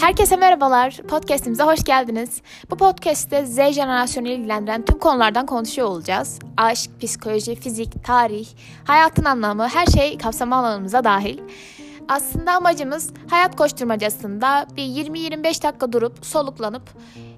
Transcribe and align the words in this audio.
Herkese 0.00 0.36
merhabalar. 0.36 0.96
Podcast'imize 1.08 1.62
hoş 1.62 1.84
geldiniz. 1.84 2.42
Bu 2.70 2.76
podcast'te 2.76 3.46
Z 3.46 3.56
jenerasyonu 3.56 4.28
ilgilendiren 4.28 4.84
tüm 4.84 4.98
konulardan 4.98 5.46
konuşuyor 5.46 5.88
olacağız. 5.88 6.38
Aşk, 6.56 6.90
psikoloji, 7.00 7.54
fizik, 7.54 8.04
tarih, 8.04 8.48
hayatın 8.84 9.24
anlamı, 9.24 9.68
her 9.68 9.86
şey 9.86 10.18
kapsama 10.18 10.56
alanımıza 10.56 11.04
dahil. 11.04 11.38
Aslında 12.08 12.52
amacımız 12.52 13.10
hayat 13.30 13.56
koşturmacasında 13.56 14.66
bir 14.76 14.82
20-25 14.82 15.62
dakika 15.62 15.92
durup 15.92 16.26
soluklanıp 16.26 16.82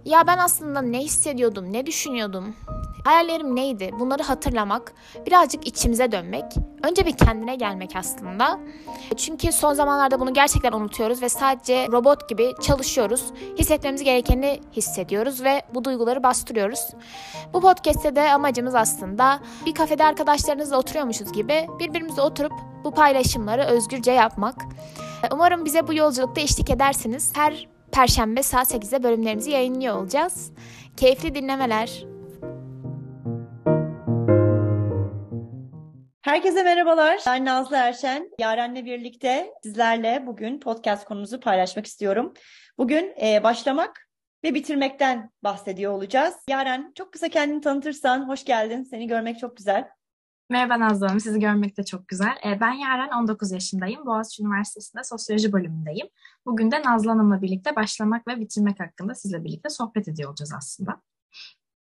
ya 0.05 0.27
ben 0.27 0.39
aslında 0.39 0.83
ne 0.83 0.99
hissediyordum, 0.99 1.73
ne 1.73 1.87
düşünüyordum, 1.87 2.57
hayallerim 3.05 3.57
neydi 3.57 3.91
bunları 3.99 4.23
hatırlamak, 4.23 4.93
birazcık 5.27 5.67
içimize 5.67 6.13
dönmek, 6.13 6.45
önce 6.83 7.07
bir 7.07 7.17
kendine 7.17 7.57
gelmek 7.57 7.97
aslında. 7.97 8.61
Çünkü 9.17 9.53
son 9.53 9.75
zamanlarda 9.75 10.21
bunu 10.21 10.35
gerçekten 10.35 10.73
unutuyoruz 10.73 11.23
ve 11.23 11.29
sadece 11.29 11.87
robot 11.93 12.29
gibi 12.29 12.53
çalışıyoruz. 12.63 13.25
Hissetmemiz 13.59 14.05
gerekeni 14.05 14.61
hissediyoruz 14.73 15.45
ve 15.45 15.63
bu 15.75 15.85
duyguları 15.85 16.23
bastırıyoruz. 16.23 16.81
Bu 17.53 17.61
podcast'te 17.61 18.17
de 18.17 18.33
amacımız 18.33 18.75
aslında 18.75 19.41
bir 19.67 19.75
kafede 19.75 20.05
arkadaşlarınızla 20.05 20.79
oturuyormuşuz 20.79 21.33
gibi 21.33 21.67
birbirimizle 21.81 22.23
oturup 22.23 22.53
bu 22.85 22.91
paylaşımları 22.91 23.63
özgürce 23.63 24.13
yapmak. 24.13 24.55
Umarım 25.33 25.65
bize 25.65 25.89
bu 25.89 25.95
yolculukta 25.95 26.41
eşlik 26.41 26.71
edersiniz. 26.71 27.33
Her 27.35 27.69
Perşembe 27.93 28.43
saat 28.43 28.75
8'de 28.75 29.03
bölümlerimizi 29.03 29.51
yayınlıyor 29.51 29.97
olacağız. 29.97 30.51
Keyifli 30.97 31.35
dinlemeler. 31.35 32.12
Herkese 36.33 36.63
merhabalar. 36.63 37.21
Ben 37.27 37.45
Nazlı 37.45 37.77
Erşen. 37.77 38.31
Yaren'le 38.39 38.85
birlikte 38.85 39.55
sizlerle 39.63 40.25
bugün 40.27 40.61
podcast 40.61 41.05
konumuzu 41.05 41.41
paylaşmak 41.41 41.87
istiyorum. 41.87 42.33
Bugün 42.79 43.15
e, 43.23 43.43
başlamak 43.43 44.09
ve 44.45 44.55
bitirmekten 44.55 45.31
bahsediyor 45.45 45.93
olacağız. 45.93 46.35
Yaren 46.49 46.93
çok 46.95 47.13
kısa 47.13 47.29
kendini 47.29 47.61
tanıtırsan 47.61 48.29
hoş 48.29 48.45
geldin. 48.45 48.83
Seni 48.83 49.07
görmek 49.07 49.39
çok 49.39 49.57
güzel. 49.57 49.89
Merhaba 50.51 50.81
Nazlı 50.81 51.07
Hanım, 51.07 51.21
sizi 51.21 51.41
görmek 51.41 51.77
de 51.77 51.85
çok 51.85 52.09
güzel. 52.09 52.37
Ee, 52.47 52.61
ben 52.61 52.73
Yaren, 52.73 53.09
19 53.09 53.53
yaşındayım. 53.53 54.07
Boğaziçi 54.07 54.43
Üniversitesi'nde 54.43 55.05
sosyoloji 55.05 55.53
bölümündeyim. 55.53 56.07
Bugün 56.47 56.71
de 56.71 56.83
Nazlı 56.83 57.11
Hanım'la 57.11 57.43
birlikte 57.43 57.77
başlamak 57.77 58.29
ve 58.29 58.41
bitirmek 58.41 58.81
hakkında 58.81 59.15
sizle 59.15 59.45
birlikte 59.45 59.69
sohbet 59.69 60.09
ediyor 60.09 60.29
olacağız 60.29 60.53
aslında. 60.57 61.01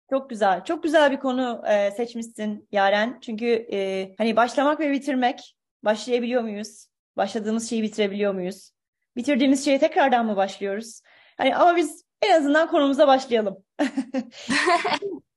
Çok 0.10 0.30
güzel. 0.30 0.64
Çok 0.64 0.84
güzel 0.84 1.12
bir 1.12 1.20
konu 1.20 1.62
e, 1.68 1.92
seçmişsin 1.92 2.68
Yaren. 2.72 3.18
Çünkü 3.22 3.46
e, 3.72 4.10
hani 4.18 4.36
başlamak 4.36 4.80
ve 4.80 4.92
bitirmek, 4.92 5.56
başlayabiliyor 5.84 6.42
muyuz? 6.42 6.88
Başladığımız 7.18 7.70
şeyi 7.70 7.84
bitirebiliyor 7.84 8.34
muyuz? 8.34 8.72
Bitirdiğimiz 9.16 9.66
şeye 9.66 9.80
tekrardan 9.80 10.26
mı 10.26 10.36
başlıyoruz? 10.36 11.02
Hani 11.38 11.56
ama 11.56 11.76
biz 11.76 12.04
en 12.22 12.38
azından 12.38 12.70
konumuza 12.70 13.08
başlayalım. 13.08 13.58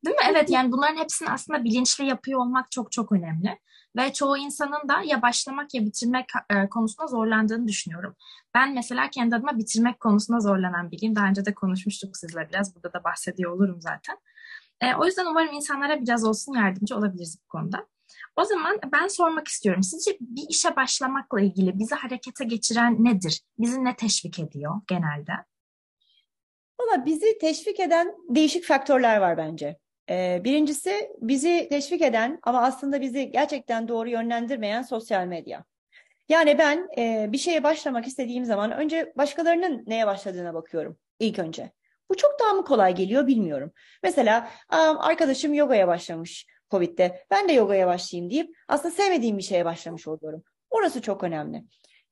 Değil 0.05 0.17
mi? 0.17 0.23
Evet 0.31 0.51
yani 0.51 0.73
bunların 0.73 0.97
hepsini 0.97 1.29
aslında 1.31 1.64
bilinçli 1.64 2.05
yapıyor 2.05 2.41
olmak 2.41 2.70
çok 2.70 2.92
çok 2.92 3.12
önemli. 3.12 3.59
Ve 3.97 4.12
çoğu 4.12 4.39
insanın 4.39 4.89
da 4.89 5.03
ya 5.05 5.23
başlamak 5.23 5.75
ya 5.75 5.83
bitirmek 5.83 6.27
e, 6.51 6.69
konusunda 6.69 7.07
zorlandığını 7.07 7.69
düşünüyorum. 7.69 8.17
Ben 8.55 8.75
mesela 8.75 9.11
kendi 9.11 9.36
adıma 9.36 9.59
bitirmek 9.59 10.01
konusunda 10.01 10.41
zorlanan 10.41 10.91
biriyim. 10.91 11.17
Daha 11.17 11.27
önce 11.27 11.45
de 11.45 11.55
konuşmuştuk 11.55 12.17
sizle 12.17 12.48
biraz. 12.48 12.75
Burada 12.75 12.92
da 12.92 13.05
bahsediyor 13.05 13.53
olurum 13.53 13.81
zaten. 13.81 14.17
E, 14.83 14.94
o 14.94 15.05
yüzden 15.05 15.27
umarım 15.27 15.52
insanlara 15.55 16.00
biraz 16.00 16.25
olsun 16.25 16.55
yardımcı 16.55 16.97
olabiliriz 16.97 17.38
bu 17.44 17.48
konuda. 17.48 17.86
O 18.36 18.44
zaman 18.44 18.80
ben 18.92 19.08
sormak 19.08 19.48
istiyorum. 19.48 19.83
Sizce 19.83 20.16
bir 20.20 20.47
işe 20.48 20.77
başlamakla 20.77 21.41
ilgili 21.41 21.78
bizi 21.78 21.94
harekete 21.94 22.44
geçiren 22.44 23.05
nedir? 23.05 23.41
Bizi 23.58 23.84
ne 23.84 23.97
teşvik 23.97 24.39
ediyor 24.39 24.80
genelde? 24.86 25.33
Valla 26.80 27.06
bizi 27.06 27.39
teşvik 27.39 27.80
eden 27.80 28.14
değişik 28.28 28.64
faktörler 28.64 29.17
var 29.17 29.36
bence. 29.36 29.79
Ee, 30.11 30.40
birincisi 30.45 31.11
bizi 31.20 31.67
teşvik 31.70 32.02
eden 32.02 32.39
ama 32.42 32.62
aslında 32.62 33.01
bizi 33.01 33.30
gerçekten 33.30 33.89
doğru 33.89 34.08
yönlendirmeyen 34.08 34.83
sosyal 34.83 35.27
medya. 35.27 35.64
Yani 36.28 36.58
ben 36.58 36.89
e, 36.98 37.33
bir 37.33 37.39
şeye 37.39 37.62
başlamak 37.62 38.07
istediğim 38.07 38.45
zaman 38.45 38.73
önce 38.73 39.12
başkalarının 39.17 39.84
neye 39.86 40.07
başladığına 40.07 40.55
bakıyorum 40.55 40.98
ilk 41.18 41.39
önce. 41.39 41.73
Bu 42.12 42.17
çok 42.17 42.40
daha 42.40 42.52
mı 42.52 42.64
kolay 42.64 42.95
geliyor 42.95 43.27
bilmiyorum. 43.27 43.73
Mesela 44.02 44.50
arkadaşım 44.98 45.55
yogaya 45.55 45.89
başlamış 45.89 46.46
Covid'de. 46.70 47.24
Ben 47.30 47.48
de 47.48 47.52
yogaya 47.52 47.86
başlayayım 47.86 48.30
deyip 48.30 48.56
aslında 48.68 48.95
sevmediğim 48.95 49.39
bir 49.39 49.42
şeye 49.42 49.64
başlamış 49.64 50.08
oluyorum. 50.08 50.42
Orası 50.70 51.02
çok 51.02 51.24
önemli. 51.24 51.64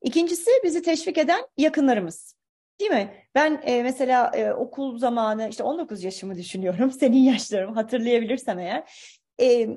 İkincisi 0.03 0.51
bizi 0.65 0.83
teşvik 0.83 1.19
eden 1.19 1.47
yakınlarımız. 1.57 2.37
Değil 2.81 2.91
mi? 2.91 3.15
Ben 3.35 3.63
e, 3.65 3.83
mesela 3.83 4.31
e, 4.35 4.53
okul 4.53 4.99
zamanı 4.99 5.49
işte 5.49 5.63
19 5.63 6.05
yaşımı 6.05 6.35
düşünüyorum. 6.35 6.91
Senin 7.01 7.19
yaşlarım 7.19 7.75
hatırlayabilirsem 7.75 8.59
eğer. 8.59 9.11
E, 9.41 9.69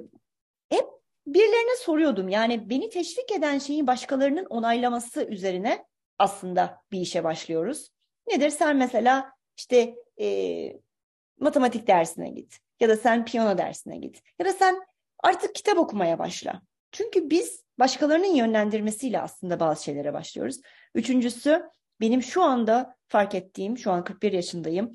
hep 0.69 0.85
birilerine 1.27 1.75
soruyordum. 1.75 2.29
Yani 2.29 2.69
beni 2.69 2.89
teşvik 2.89 3.31
eden 3.31 3.57
şeyin 3.57 3.87
başkalarının 3.87 4.45
onaylaması 4.45 5.23
üzerine 5.25 5.85
aslında 6.19 6.81
bir 6.91 6.99
işe 6.99 7.23
başlıyoruz. 7.23 7.89
Nedir? 8.27 8.49
Sen 8.49 8.77
mesela 8.77 9.33
işte 9.57 9.95
e, 10.21 10.27
matematik 11.39 11.87
dersine 11.87 12.29
git. 12.29 12.59
Ya 12.79 12.89
da 12.89 12.97
sen 12.97 13.25
piyano 13.25 13.57
dersine 13.57 13.97
git. 13.97 14.21
Ya 14.39 14.45
da 14.45 14.53
sen 14.53 14.79
artık 15.23 15.55
kitap 15.55 15.77
okumaya 15.77 16.19
başla. 16.19 16.61
Çünkü 16.91 17.29
biz 17.29 17.63
başkalarının 17.79 18.35
yönlendirmesiyle 18.35 19.21
aslında 19.21 19.59
bazı 19.59 19.83
şeylere 19.83 20.13
başlıyoruz. 20.13 20.61
Üçüncüsü 20.95 21.63
benim 22.01 22.23
şu 22.23 22.43
anda 22.43 22.95
fark 23.07 23.35
ettiğim, 23.35 23.77
şu 23.77 23.91
an 23.91 24.03
41 24.03 24.31
yaşındayım. 24.31 24.93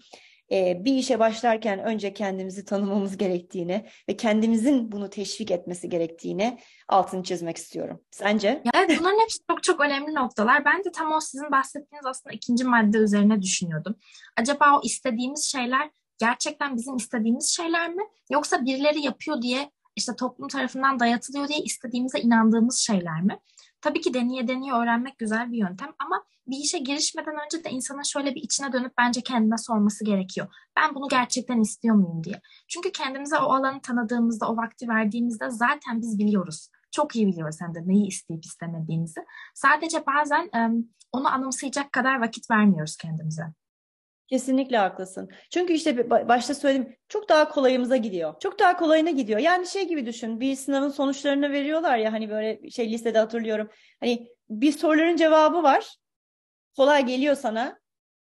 E, 0.52 0.84
bir 0.84 0.94
işe 0.94 1.18
başlarken 1.18 1.78
önce 1.78 2.14
kendimizi 2.14 2.64
tanımamız 2.64 3.16
gerektiğini 3.16 3.86
ve 4.08 4.16
kendimizin 4.16 4.92
bunu 4.92 5.10
teşvik 5.10 5.50
etmesi 5.50 5.88
gerektiğini 5.88 6.58
altını 6.88 7.22
çizmek 7.22 7.56
istiyorum. 7.56 8.00
Sence? 8.10 8.62
Evet 8.74 8.96
bunların 9.00 9.20
hepsi 9.20 9.38
çok 9.50 9.62
çok 9.62 9.80
önemli 9.80 10.14
noktalar. 10.14 10.64
Ben 10.64 10.84
de 10.84 10.92
tam 10.92 11.12
o 11.12 11.20
sizin 11.20 11.50
bahsettiğiniz 11.50 12.06
aslında 12.06 12.34
ikinci 12.34 12.64
madde 12.64 12.98
üzerine 12.98 13.42
düşünüyordum. 13.42 13.96
Acaba 14.36 14.78
o 14.78 14.80
istediğimiz 14.84 15.44
şeyler 15.44 15.90
gerçekten 16.18 16.76
bizim 16.76 16.96
istediğimiz 16.96 17.48
şeyler 17.56 17.94
mi? 17.94 18.02
Yoksa 18.30 18.64
birileri 18.64 19.00
yapıyor 19.00 19.42
diye 19.42 19.70
işte 19.96 20.16
toplum 20.16 20.48
tarafından 20.48 21.00
dayatılıyor 21.00 21.48
diye 21.48 21.58
istediğimize 21.58 22.20
inandığımız 22.20 22.78
şeyler 22.78 23.22
mi? 23.22 23.38
Tabii 23.80 24.00
ki 24.00 24.14
deneye 24.14 24.48
deneye 24.48 24.72
öğrenmek 24.72 25.18
güzel 25.18 25.52
bir 25.52 25.58
yöntem 25.58 25.88
ama 25.98 26.24
bir 26.46 26.56
işe 26.56 26.78
girişmeden 26.78 27.34
önce 27.44 27.64
de 27.64 27.70
insanın 27.70 28.02
şöyle 28.02 28.34
bir 28.34 28.42
içine 28.42 28.72
dönüp 28.72 28.92
bence 28.98 29.20
kendine 29.20 29.58
sorması 29.58 30.04
gerekiyor. 30.04 30.46
Ben 30.76 30.94
bunu 30.94 31.08
gerçekten 31.08 31.60
istiyor 31.60 31.94
muyum 31.96 32.24
diye. 32.24 32.40
Çünkü 32.68 32.92
kendimize 32.92 33.38
o 33.38 33.52
alanı 33.52 33.80
tanıdığımızda, 33.80 34.48
o 34.48 34.56
vakti 34.56 34.88
verdiğimizde 34.88 35.50
zaten 35.50 36.00
biz 36.00 36.18
biliyoruz. 36.18 36.68
Çok 36.90 37.16
iyi 37.16 37.26
biliyoruz 37.26 37.56
hem 37.60 37.74
de 37.74 37.78
neyi 37.86 38.06
isteyip 38.06 38.44
istemediğimizi. 38.44 39.20
Sadece 39.54 40.06
bazen 40.06 40.50
onu 41.12 41.28
anımsayacak 41.28 41.92
kadar 41.92 42.20
vakit 42.20 42.50
vermiyoruz 42.50 42.96
kendimize. 42.96 43.42
Kesinlikle 44.28 44.76
haklısın. 44.76 45.30
Çünkü 45.50 45.72
işte 45.72 46.10
başta 46.10 46.54
söyledim 46.54 46.96
çok 47.08 47.28
daha 47.28 47.48
kolayımıza 47.48 47.96
gidiyor. 47.96 48.34
Çok 48.40 48.58
daha 48.58 48.76
kolayına 48.76 49.10
gidiyor. 49.10 49.38
Yani 49.38 49.66
şey 49.66 49.88
gibi 49.88 50.06
düşün 50.06 50.40
bir 50.40 50.56
sınavın 50.56 50.88
sonuçlarını 50.88 51.52
veriyorlar 51.52 51.98
ya 51.98 52.12
hani 52.12 52.30
böyle 52.30 52.70
şey 52.70 52.92
listede 52.92 53.18
hatırlıyorum. 53.18 53.70
Hani 54.00 54.28
bir 54.50 54.72
soruların 54.72 55.16
cevabı 55.16 55.62
var. 55.62 55.96
Kolay 56.76 57.06
geliyor 57.06 57.34
sana. 57.34 57.78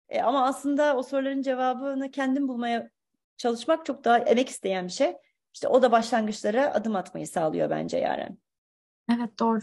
E, 0.08 0.22
ama 0.22 0.46
aslında 0.46 0.96
o 0.96 1.02
soruların 1.02 1.42
cevabını 1.42 2.10
kendin 2.10 2.48
bulmaya 2.48 2.91
çalışmak 3.36 3.86
çok 3.86 4.04
daha 4.04 4.18
emek 4.18 4.48
isteyen 4.48 4.86
bir 4.86 4.92
şey. 4.92 5.14
İşte 5.54 5.68
o 5.68 5.82
da 5.82 5.92
başlangıçlara 5.92 6.74
adım 6.74 6.96
atmayı 6.96 7.28
sağlıyor 7.28 7.70
bence 7.70 7.98
Yaren. 7.98 8.38
Evet 9.10 9.38
doğru. 9.38 9.62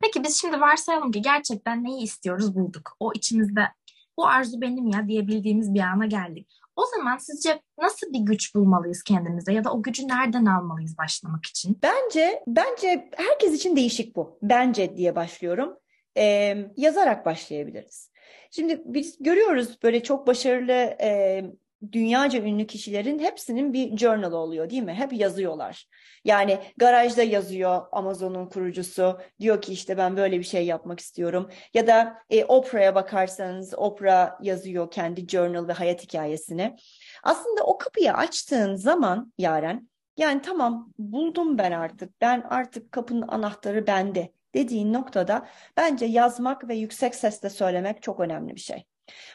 Peki 0.00 0.24
biz 0.24 0.40
şimdi 0.40 0.60
varsayalım 0.60 1.12
ki 1.12 1.22
gerçekten 1.22 1.84
neyi 1.84 2.02
istiyoruz 2.02 2.54
bulduk. 2.54 2.96
O 3.00 3.12
içimizde 3.12 3.68
bu 4.16 4.26
arzu 4.26 4.60
benim 4.60 4.86
ya 4.86 5.08
diyebildiğimiz 5.08 5.74
bir 5.74 5.80
ana 5.80 6.06
geldik. 6.06 6.48
O 6.76 6.82
zaman 6.96 7.16
sizce 7.16 7.62
nasıl 7.80 8.12
bir 8.12 8.18
güç 8.18 8.54
bulmalıyız 8.54 9.02
kendimize 9.02 9.52
ya 9.52 9.64
da 9.64 9.72
o 9.72 9.82
gücü 9.82 10.08
nereden 10.08 10.44
almalıyız 10.44 10.98
başlamak 10.98 11.46
için? 11.46 11.78
Bence 11.82 12.42
bence 12.46 13.10
herkes 13.16 13.54
için 13.54 13.76
değişik 13.76 14.16
bu. 14.16 14.38
Bence 14.42 14.96
diye 14.96 15.16
başlıyorum. 15.16 15.78
Ee, 16.16 16.56
yazarak 16.76 17.26
başlayabiliriz. 17.26 18.10
Şimdi 18.50 18.82
biz 18.84 19.16
görüyoruz 19.20 19.78
böyle 19.82 20.02
çok 20.02 20.26
başarılı 20.26 20.96
e, 21.02 21.44
dünyaca 21.92 22.42
ünlü 22.42 22.66
kişilerin 22.66 23.18
hepsinin 23.18 23.72
bir 23.72 23.96
journal 23.96 24.32
oluyor 24.32 24.70
değil 24.70 24.82
mi? 24.82 24.94
Hep 24.94 25.12
yazıyorlar. 25.12 25.86
Yani 26.24 26.58
garajda 26.76 27.22
yazıyor 27.22 27.82
Amazon'un 27.92 28.46
kurucusu. 28.46 29.18
Diyor 29.40 29.62
ki 29.62 29.72
işte 29.72 29.96
ben 29.96 30.16
böyle 30.16 30.38
bir 30.38 30.44
şey 30.44 30.66
yapmak 30.66 31.00
istiyorum. 31.00 31.50
Ya 31.74 31.86
da 31.86 32.18
e, 32.30 32.44
Oprah'ya 32.44 32.94
bakarsanız 32.94 33.74
Oprah 33.76 34.30
yazıyor 34.42 34.90
kendi 34.90 35.28
journal 35.28 35.68
ve 35.68 35.72
hayat 35.72 36.02
hikayesini. 36.02 36.76
Aslında 37.22 37.62
o 37.64 37.78
kapıyı 37.78 38.12
açtığın 38.12 38.74
zaman 38.74 39.32
Yaren 39.38 39.88
yani 40.16 40.42
tamam 40.42 40.92
buldum 40.98 41.58
ben 41.58 41.72
artık. 41.72 42.20
Ben 42.20 42.40
artık 42.40 42.92
kapının 42.92 43.28
anahtarı 43.28 43.86
bende 43.86 44.32
dediğin 44.54 44.92
noktada 44.92 45.46
bence 45.76 46.06
yazmak 46.06 46.68
ve 46.68 46.74
yüksek 46.74 47.14
sesle 47.14 47.50
söylemek 47.50 48.02
çok 48.02 48.20
önemli 48.20 48.54
bir 48.54 48.60
şey. 48.60 48.84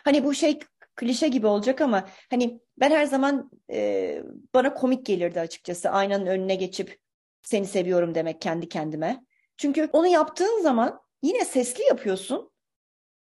Hani 0.04 0.24
bu 0.24 0.34
şey 0.34 0.60
klişe 0.98 1.28
gibi 1.28 1.48
olacak 1.48 1.82
ama 1.82 2.08
hani 2.30 2.60
ben 2.78 2.92
her 2.92 3.06
zaman 3.06 3.52
e, 3.72 4.24
bana 4.54 4.74
komik 4.74 5.06
gelirdi 5.06 5.40
açıkçası 5.40 5.90
aynanın 5.90 6.26
önüne 6.26 6.56
geçip 6.56 7.00
seni 7.42 7.66
seviyorum 7.66 8.16
demek 8.16 8.42
kendi 8.42 8.70
kendime. 8.70 9.26
Çünkü 9.58 9.90
onu 9.94 10.08
yaptığın 10.08 10.62
zaman 10.62 11.02
yine 11.22 11.46
sesli 11.46 11.84
yapıyorsun 11.84 12.52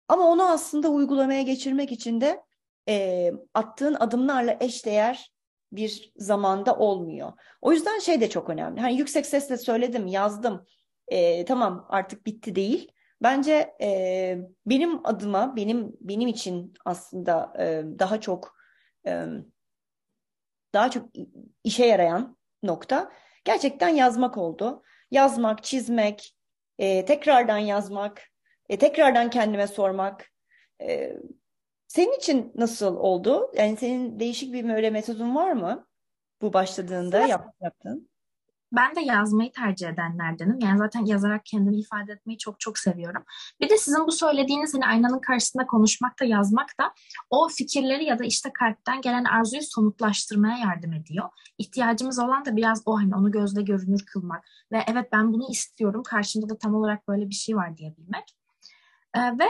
ama 0.08 0.28
onu 0.28 0.50
aslında 0.50 0.88
uygulamaya 0.88 1.42
geçirmek 1.42 1.92
için 1.92 2.20
de 2.20 2.42
e, 2.88 3.30
attığın 3.54 3.94
adımlarla 3.94 4.56
eşdeğer 4.60 5.32
bir 5.72 6.12
zamanda 6.16 6.76
olmuyor. 6.76 7.32
O 7.62 7.72
yüzden 7.72 7.98
şey 7.98 8.20
de 8.20 8.30
çok 8.30 8.50
önemli. 8.50 8.80
Hani 8.80 8.96
yüksek 8.96 9.26
sesle 9.26 9.56
söyledim, 9.56 10.06
yazdım. 10.06 10.66
E, 11.08 11.44
tamam 11.44 11.86
artık 11.88 12.26
bitti 12.26 12.54
değil. 12.54 12.92
Bence 13.24 13.74
e, 13.80 14.38
benim 14.66 15.06
adıma, 15.06 15.56
benim 15.56 15.92
benim 16.00 16.28
için 16.28 16.74
aslında 16.84 17.52
e, 17.58 17.84
daha 17.98 18.20
çok 18.20 18.56
e, 19.06 19.24
daha 20.74 20.90
çok 20.90 21.08
işe 21.64 21.86
yarayan 21.86 22.36
nokta 22.62 23.12
gerçekten 23.44 23.88
yazmak 23.88 24.38
oldu. 24.38 24.82
Yazmak, 25.10 25.64
çizmek, 25.64 26.36
e, 26.78 27.04
tekrardan 27.04 27.58
yazmak, 27.58 28.22
e, 28.68 28.78
tekrardan 28.78 29.30
kendime 29.30 29.66
sormak. 29.66 30.30
E, 30.80 31.12
senin 31.88 32.12
için 32.18 32.52
nasıl 32.54 32.96
oldu? 32.96 33.50
Yani 33.56 33.76
senin 33.76 34.20
değişik 34.20 34.52
bir 34.52 34.68
böyle 34.68 34.90
metodun 34.90 35.34
var 35.34 35.52
mı? 35.52 35.86
Bu 36.42 36.52
başladığında 36.52 37.26
yap, 37.26 37.54
yaptın. 37.60 38.08
Ben 38.76 38.94
de 38.94 39.00
yazmayı 39.00 39.52
tercih 39.52 39.88
edenlerdenim. 39.88 40.58
Yani 40.60 40.78
zaten 40.78 41.04
yazarak 41.04 41.46
kendimi 41.46 41.78
ifade 41.78 42.12
etmeyi 42.12 42.38
çok 42.38 42.60
çok 42.60 42.78
seviyorum. 42.78 43.22
Bir 43.60 43.68
de 43.68 43.76
sizin 43.76 44.06
bu 44.06 44.12
söylediğiniz 44.12 44.74
hani 44.74 44.86
aynanın 44.86 45.18
karşısında 45.18 45.66
konuşmak 45.66 46.20
da 46.20 46.24
yazmak 46.24 46.68
da 46.80 46.92
o 47.30 47.48
fikirleri 47.48 48.04
ya 48.04 48.18
da 48.18 48.24
işte 48.24 48.50
kalpten 48.52 49.00
gelen 49.00 49.24
arzuyu 49.24 49.62
somutlaştırmaya 49.62 50.58
yardım 50.58 50.92
ediyor. 50.92 51.28
İhtiyacımız 51.58 52.18
olan 52.18 52.44
da 52.44 52.56
biraz 52.56 52.82
o 52.86 52.98
hani 52.98 53.14
onu 53.14 53.30
gözle 53.30 53.62
görünür 53.62 54.04
kılmak 54.06 54.44
ve 54.72 54.84
evet 54.86 55.08
ben 55.12 55.32
bunu 55.32 55.50
istiyorum 55.50 56.02
karşımda 56.02 56.48
da 56.48 56.58
tam 56.58 56.74
olarak 56.74 57.08
böyle 57.08 57.28
bir 57.28 57.34
şey 57.34 57.56
var 57.56 57.76
diyebilmek. 57.76 58.24
Ee, 59.14 59.20
ve 59.20 59.46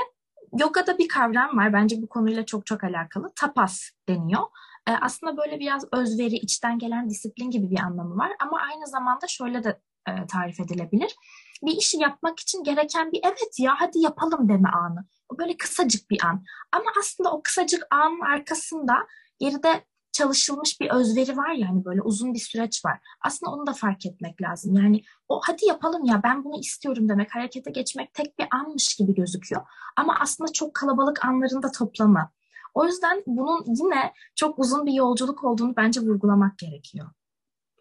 yogada 0.58 0.98
bir 0.98 1.08
kavram 1.08 1.56
var 1.56 1.72
bence 1.72 2.02
bu 2.02 2.08
konuyla 2.08 2.46
çok 2.46 2.66
çok 2.66 2.84
alakalı. 2.84 3.32
Tapas 3.36 3.90
deniyor. 4.08 4.42
E, 4.88 4.92
aslında 4.92 5.36
böyle 5.36 5.60
biraz 5.60 5.84
özveri, 5.92 6.34
içten 6.34 6.78
gelen 6.78 7.10
disiplin 7.10 7.50
gibi 7.50 7.70
bir 7.70 7.78
anlamı 7.78 8.16
var. 8.16 8.32
Ama 8.40 8.60
aynı 8.60 8.86
zamanda 8.86 9.26
şöyle 9.26 9.64
de 9.64 9.80
e, 10.08 10.26
tarif 10.26 10.60
edilebilir. 10.60 11.16
Bir 11.62 11.76
işi 11.76 11.98
yapmak 11.98 12.40
için 12.40 12.64
gereken 12.64 13.12
bir 13.12 13.20
evet 13.24 13.58
ya 13.58 13.74
hadi 13.78 13.98
yapalım 13.98 14.48
deme 14.48 14.68
anı. 14.68 15.04
O 15.28 15.38
böyle 15.38 15.56
kısacık 15.56 16.10
bir 16.10 16.24
an. 16.24 16.44
Ama 16.72 16.90
aslında 17.00 17.32
o 17.32 17.42
kısacık 17.42 17.86
anın 17.90 18.20
arkasında 18.20 18.94
geride 19.38 19.84
çalışılmış 20.14 20.80
bir 20.80 20.90
özveri 20.90 21.36
var 21.36 21.50
yani 21.50 21.84
böyle 21.84 22.02
uzun 22.02 22.34
bir 22.34 22.38
süreç 22.38 22.84
var. 22.84 22.98
Aslında 23.20 23.52
onu 23.52 23.66
da 23.66 23.72
fark 23.72 24.06
etmek 24.06 24.42
lazım. 24.42 24.74
Yani 24.76 25.02
o 25.28 25.40
hadi 25.44 25.66
yapalım 25.66 26.04
ya 26.04 26.20
ben 26.24 26.44
bunu 26.44 26.60
istiyorum 26.60 27.08
demek, 27.08 27.34
harekete 27.34 27.70
geçmek 27.70 28.14
tek 28.14 28.38
bir 28.38 28.46
anmış 28.50 28.94
gibi 28.94 29.14
gözüküyor. 29.14 29.62
Ama 29.96 30.16
aslında 30.20 30.52
çok 30.52 30.74
kalabalık 30.74 31.24
anlarında 31.24 31.70
toplamı. 31.70 32.30
O 32.74 32.86
yüzden 32.86 33.22
bunun 33.26 33.64
yine 33.66 34.12
çok 34.34 34.58
uzun 34.58 34.86
bir 34.86 34.92
yolculuk 34.92 35.44
olduğunu 35.44 35.76
bence 35.76 36.00
vurgulamak 36.00 36.58
gerekiyor. 36.58 37.10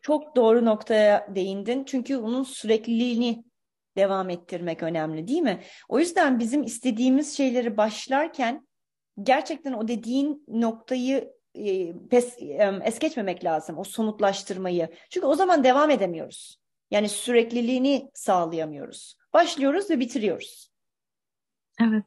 Çok 0.02 0.36
doğru 0.36 0.66
noktaya 0.66 1.36
değindin. 1.36 1.84
Çünkü 1.84 2.18
onun 2.18 2.44
sürekliliğini 2.44 3.46
devam 3.98 4.30
ettirmek 4.30 4.84
önemli 4.84 5.28
değil 5.28 5.42
mi? 5.42 5.64
O 5.90 6.00
yüzden 6.00 6.40
bizim 6.40 6.64
istediğimiz 6.64 7.38
şeyleri 7.38 7.78
başlarken 7.78 8.68
gerçekten 9.24 9.74
o 9.74 9.88
dediğin 9.88 10.44
noktayı 10.48 11.34
pes, 12.10 12.38
e, 12.42 12.82
es 12.84 13.00
geçmemek 13.00 13.44
lazım. 13.44 13.78
O 13.78 13.84
somutlaştırmayı. 13.84 14.90
Çünkü 15.10 15.28
o 15.28 15.36
zaman 15.36 15.64
devam 15.64 15.90
edemiyoruz. 15.90 16.60
Yani 16.92 17.10
sürekliliğini 17.10 18.12
sağlayamıyoruz. 18.14 19.18
Başlıyoruz 19.34 19.90
ve 19.90 20.00
bitiriyoruz. 20.00 20.72
Evet. 21.82 22.06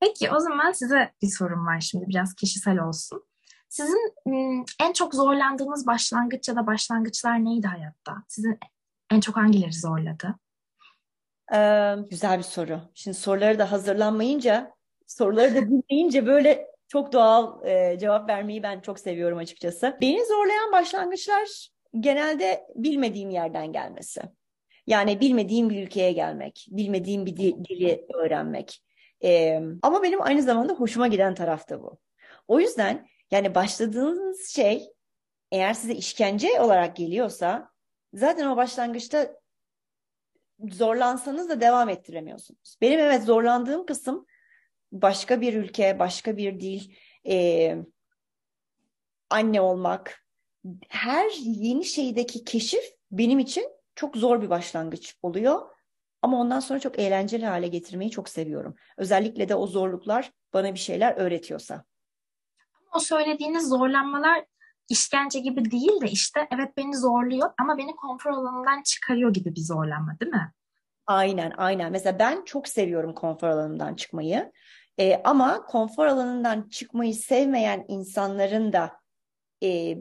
Peki 0.00 0.30
o 0.30 0.40
zaman 0.40 0.72
size 0.72 1.12
bir 1.22 1.28
sorum 1.28 1.66
var 1.66 1.80
şimdi 1.80 2.08
biraz 2.08 2.34
kişisel 2.34 2.78
olsun. 2.78 3.24
Sizin 3.68 4.14
en 4.80 4.92
çok 4.92 5.14
zorlandığınız 5.14 5.86
başlangıç 5.86 6.48
ya 6.48 6.56
da 6.56 6.66
başlangıçlar 6.66 7.44
neydi 7.44 7.66
hayatta? 7.66 8.16
Sizin 8.28 8.58
en 9.10 9.20
çok 9.20 9.36
hangileri 9.36 9.72
zorladı? 9.72 10.34
Ee, 11.54 11.94
güzel 12.10 12.38
bir 12.38 12.42
soru. 12.42 12.80
Şimdi 12.94 13.16
soruları 13.16 13.58
da 13.58 13.72
hazırlanmayınca, 13.72 14.74
soruları 15.06 15.54
da 15.54 15.62
bilmeyince 15.70 16.26
böyle 16.26 16.71
çok 16.92 17.12
doğal 17.12 17.66
e, 17.66 17.98
cevap 17.98 18.28
vermeyi 18.28 18.62
ben 18.62 18.80
çok 18.80 18.98
seviyorum 18.98 19.38
açıkçası. 19.38 19.98
Beni 20.00 20.26
zorlayan 20.26 20.72
başlangıçlar 20.72 21.68
genelde 22.00 22.66
bilmediğim 22.74 23.30
yerden 23.30 23.72
gelmesi. 23.72 24.22
Yani 24.86 25.20
bilmediğim 25.20 25.70
bir 25.70 25.82
ülkeye 25.82 26.12
gelmek, 26.12 26.66
bilmediğim 26.70 27.26
bir 27.26 27.36
dili 27.36 28.06
öğrenmek. 28.14 28.82
Ee, 29.24 29.60
ama 29.82 30.02
benim 30.02 30.22
aynı 30.22 30.42
zamanda 30.42 30.72
hoşuma 30.72 31.08
giden 31.08 31.34
taraf 31.34 31.68
da 31.68 31.82
bu. 31.82 31.98
O 32.48 32.60
yüzden 32.60 33.08
yani 33.30 33.54
başladığınız 33.54 34.48
şey 34.48 34.92
eğer 35.52 35.74
size 35.74 35.94
işkence 35.94 36.60
olarak 36.60 36.96
geliyorsa 36.96 37.70
zaten 38.14 38.46
o 38.46 38.56
başlangıçta 38.56 39.36
zorlansanız 40.70 41.48
da 41.48 41.60
devam 41.60 41.88
ettiremiyorsunuz. 41.88 42.76
Benim 42.80 43.00
evet 43.00 43.22
zorlandığım 43.22 43.86
kısım 43.86 44.26
başka 44.92 45.40
bir 45.40 45.54
ülke, 45.54 45.98
başka 45.98 46.36
bir 46.36 46.60
dil, 46.60 46.94
e, 47.26 47.76
anne 49.30 49.60
olmak. 49.60 50.26
Her 50.88 51.30
yeni 51.44 51.84
şeydeki 51.84 52.44
keşif 52.44 52.84
benim 53.10 53.38
için 53.38 53.64
çok 53.94 54.16
zor 54.16 54.42
bir 54.42 54.50
başlangıç 54.50 55.16
oluyor. 55.22 55.60
Ama 56.22 56.40
ondan 56.40 56.60
sonra 56.60 56.80
çok 56.80 56.98
eğlenceli 56.98 57.46
hale 57.46 57.68
getirmeyi 57.68 58.10
çok 58.10 58.28
seviyorum. 58.28 58.74
Özellikle 58.96 59.48
de 59.48 59.54
o 59.54 59.66
zorluklar 59.66 60.32
bana 60.54 60.74
bir 60.74 60.78
şeyler 60.78 61.16
öğretiyorsa. 61.16 61.84
O 62.94 62.98
söylediğiniz 62.98 63.68
zorlanmalar 63.68 64.44
işkence 64.88 65.38
gibi 65.40 65.70
değil 65.70 66.00
de 66.00 66.06
işte 66.10 66.48
evet 66.54 66.76
beni 66.76 66.96
zorluyor 66.96 67.50
ama 67.60 67.78
beni 67.78 67.96
konfor 67.96 68.30
alanından 68.30 68.82
çıkarıyor 68.82 69.34
gibi 69.34 69.54
bir 69.54 69.60
zorlanma 69.60 70.16
değil 70.20 70.32
mi? 70.32 70.52
Aynen 71.06 71.52
aynen. 71.56 71.92
Mesela 71.92 72.18
ben 72.18 72.44
çok 72.44 72.68
seviyorum 72.68 73.14
konfor 73.14 73.48
alanımdan 73.48 73.94
çıkmayı. 73.94 74.52
Ee, 74.98 75.20
ama 75.24 75.66
konfor 75.66 76.06
alanından 76.06 76.68
çıkmayı 76.68 77.14
sevmeyen 77.14 77.84
insanların 77.88 78.72
da 78.72 78.92
e, 79.62 79.98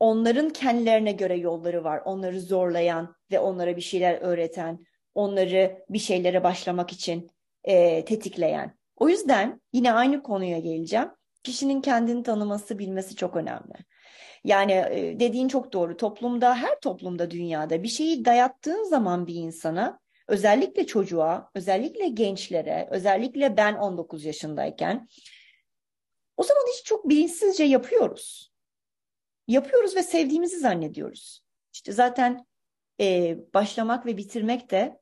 onların 0.00 0.50
kendilerine 0.50 1.12
göre 1.12 1.36
yolları 1.36 1.84
var. 1.84 2.02
Onları 2.04 2.40
zorlayan 2.40 3.14
ve 3.30 3.40
onlara 3.40 3.76
bir 3.76 3.80
şeyler 3.80 4.18
öğreten, 4.20 4.86
onları 5.14 5.84
bir 5.88 5.98
şeylere 5.98 6.44
başlamak 6.44 6.92
için 6.92 7.30
e, 7.64 8.04
tetikleyen. 8.04 8.78
O 8.96 9.08
yüzden 9.08 9.60
yine 9.72 9.92
aynı 9.92 10.22
konuya 10.22 10.58
geleceğim. 10.58 11.08
Kişinin 11.42 11.80
kendini 11.80 12.22
tanıması, 12.22 12.78
bilmesi 12.78 13.16
çok 13.16 13.36
önemli. 13.36 13.74
Yani 14.44 14.72
e, 14.72 15.16
dediğin 15.20 15.48
çok 15.48 15.72
doğru. 15.72 15.96
Toplumda, 15.96 16.54
her 16.54 16.80
toplumda, 16.80 17.30
dünyada 17.30 17.82
bir 17.82 17.88
şeyi 17.88 18.24
dayattığın 18.24 18.84
zaman 18.84 19.26
bir 19.26 19.34
insana, 19.34 19.98
özellikle 20.28 20.86
çocuğa, 20.86 21.50
özellikle 21.54 22.08
gençlere, 22.08 22.88
özellikle 22.90 23.56
ben 23.56 23.74
19 23.74 24.24
yaşındayken 24.24 25.08
o 26.36 26.42
zaman 26.42 26.64
hiç 26.76 26.84
çok 26.84 27.08
bilinçsizce 27.08 27.64
yapıyoruz. 27.64 28.52
Yapıyoruz 29.48 29.96
ve 29.96 30.02
sevdiğimizi 30.02 30.58
zannediyoruz. 30.58 31.44
İşte 31.72 31.92
zaten 31.92 32.46
e, 33.00 33.36
başlamak 33.54 34.06
ve 34.06 34.16
bitirmek 34.16 34.70
de 34.70 35.00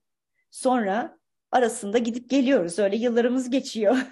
sonra 0.51 1.19
arasında 1.51 1.99
gidip 1.99 2.31
geliyoruz. 2.31 2.79
Öyle 2.79 2.97
yıllarımız 2.97 3.51
geçiyor. 3.51 3.97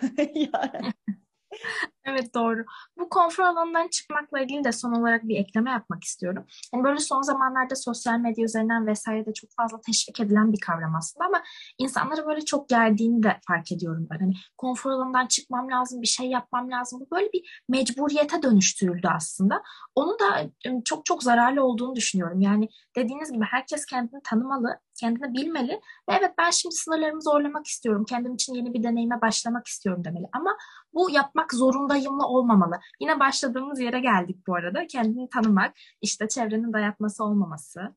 Evet 2.07 2.35
doğru. 2.35 2.65
Bu 2.99 3.09
konfor 3.09 3.45
alanından 3.45 3.89
çıkmakla 3.89 4.41
ilgili 4.41 4.65
de 4.65 4.73
son 4.73 4.93
olarak 4.93 5.23
bir 5.23 5.37
ekleme 5.37 5.71
yapmak 5.71 6.05
istiyorum. 6.05 6.45
Yani 6.75 6.85
böyle 6.85 6.99
son 6.99 7.23
zamanlarda 7.23 7.77
sosyal 7.77 8.19
medya 8.19 8.45
üzerinden 8.45 8.87
vesaire 8.87 9.27
de 9.27 9.33
çok 9.33 9.51
fazla 9.57 9.81
teşvik 9.81 10.21
edilen 10.21 10.53
bir 10.53 10.61
kavram 10.61 10.95
aslında 10.95 11.27
ama 11.27 11.43
insanları 11.79 12.27
böyle 12.27 12.41
çok 12.41 12.69
gerdiğini 12.69 13.23
de 13.23 13.41
fark 13.49 13.73
ediyorum 13.73 14.07
ben. 14.11 14.19
Hani 14.19 14.35
konfor 14.59 14.91
alanından 14.91 15.27
çıkmam 15.27 15.71
lazım, 15.71 16.03
bir 16.03 16.07
şey 16.07 16.27
yapmam 16.27 16.71
lazım. 16.71 17.01
Bu 17.01 17.17
böyle 17.17 17.33
bir 17.33 17.63
mecburiyete 17.69 18.43
dönüştürüldü 18.43 19.09
aslında. 19.17 19.63
Onu 19.95 20.19
da 20.19 20.51
çok 20.85 21.07
çok 21.07 21.23
zararlı 21.23 21.65
olduğunu 21.65 21.97
düşünüyorum. 21.97 22.41
Yani 22.41 22.69
dediğiniz 22.97 23.33
gibi 23.33 23.45
herkes 23.45 23.87
kendini 23.87 24.21
tanımalı, 24.25 24.81
kendini 25.01 25.35
bilmeli 25.35 25.73
ve 26.09 26.15
evet 26.21 26.31
ben 26.39 26.51
şimdi 26.51 26.75
sınırlarımı 26.75 27.23
zorlamak 27.23 27.67
istiyorum. 27.67 28.05
Kendim 28.09 28.35
için 28.35 28.55
yeni 28.55 28.75
bir 28.75 28.83
deneyime 28.83 29.21
başlamak 29.21 29.67
istiyorum 29.67 30.05
demeli. 30.05 30.27
Ama 30.33 30.57
bu 30.95 31.11
yapmak 31.11 31.55
zorundayımlı 31.95 32.27
olmamalı. 32.27 32.81
Yine 33.01 33.21
başladığımız 33.21 33.81
yere 33.81 34.01
geldik 34.01 34.47
bu 34.47 34.55
arada. 34.55 34.87
Kendini 34.87 35.29
tanımak, 35.29 35.77
işte 36.03 36.29
çevrenin 36.29 36.73
dayatması 36.73 37.25
olmaması. 37.25 37.95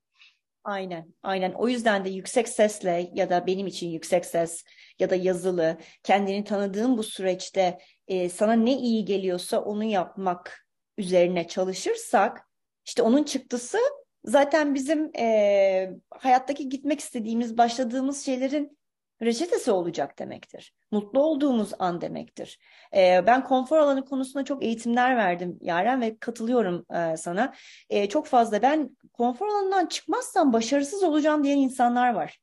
Aynen, 0.63 1.13
aynen. 1.23 1.51
O 1.51 1.67
yüzden 1.67 2.05
de 2.05 2.09
yüksek 2.09 2.49
sesle 2.49 3.11
ya 3.13 3.29
da 3.29 3.47
benim 3.47 3.67
için 3.67 3.87
yüksek 3.89 4.25
ses 4.25 4.63
ya 4.99 5.09
da 5.09 5.15
yazılı 5.15 5.77
kendini 6.03 6.43
tanıdığın 6.43 6.97
bu 6.97 7.03
süreçte 7.03 7.77
e, 8.07 8.29
sana 8.29 8.53
ne 8.53 8.77
iyi 8.77 9.05
geliyorsa 9.05 9.61
onu 9.61 9.83
yapmak 9.83 10.67
üzerine 10.97 11.47
çalışırsak 11.47 12.41
işte 12.85 13.01
onun 13.01 13.23
çıktısı 13.23 13.77
zaten 14.25 14.75
bizim 14.75 15.11
e, 15.17 15.91
hayattaki 16.09 16.69
gitmek 16.69 16.99
istediğimiz, 16.99 17.57
başladığımız 17.57 18.25
şeylerin 18.25 18.76
reçetesi 19.21 19.71
olacak 19.71 20.19
demektir. 20.19 20.73
Mutlu 20.91 21.19
olduğumuz 21.23 21.71
an 21.79 22.01
demektir. 22.01 22.59
E, 22.95 23.23
ben 23.27 23.43
konfor 23.43 23.77
alanı 23.77 24.05
konusunda 24.05 24.45
çok 24.45 24.63
eğitimler 24.63 25.17
verdim 25.17 25.57
Yaren 25.61 26.01
ve 26.01 26.17
katılıyorum 26.17 26.85
e, 26.95 27.17
sana. 27.17 27.53
E, 27.89 28.09
çok 28.09 28.27
fazla 28.27 28.61
ben 28.61 28.97
konfor 29.13 29.47
alanından 29.47 29.85
çıkmazsam 29.85 30.53
başarısız 30.53 31.03
olacağım 31.03 31.43
diyen 31.43 31.57
insanlar 31.57 32.13
var. 32.13 32.39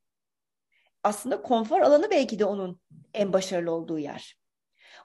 Aslında 1.02 1.42
konfor 1.42 1.80
alanı 1.80 2.10
belki 2.10 2.38
de 2.38 2.44
onun 2.44 2.80
en 3.14 3.32
başarılı 3.32 3.70
olduğu 3.70 3.98
yer. 3.98 4.38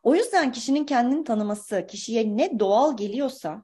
O 0.03 0.15
yüzden 0.15 0.51
kişinin 0.51 0.85
kendini 0.85 1.23
tanıması, 1.23 1.88
kişiye 1.88 2.38
ne 2.38 2.59
doğal 2.59 2.97
geliyorsa 2.97 3.63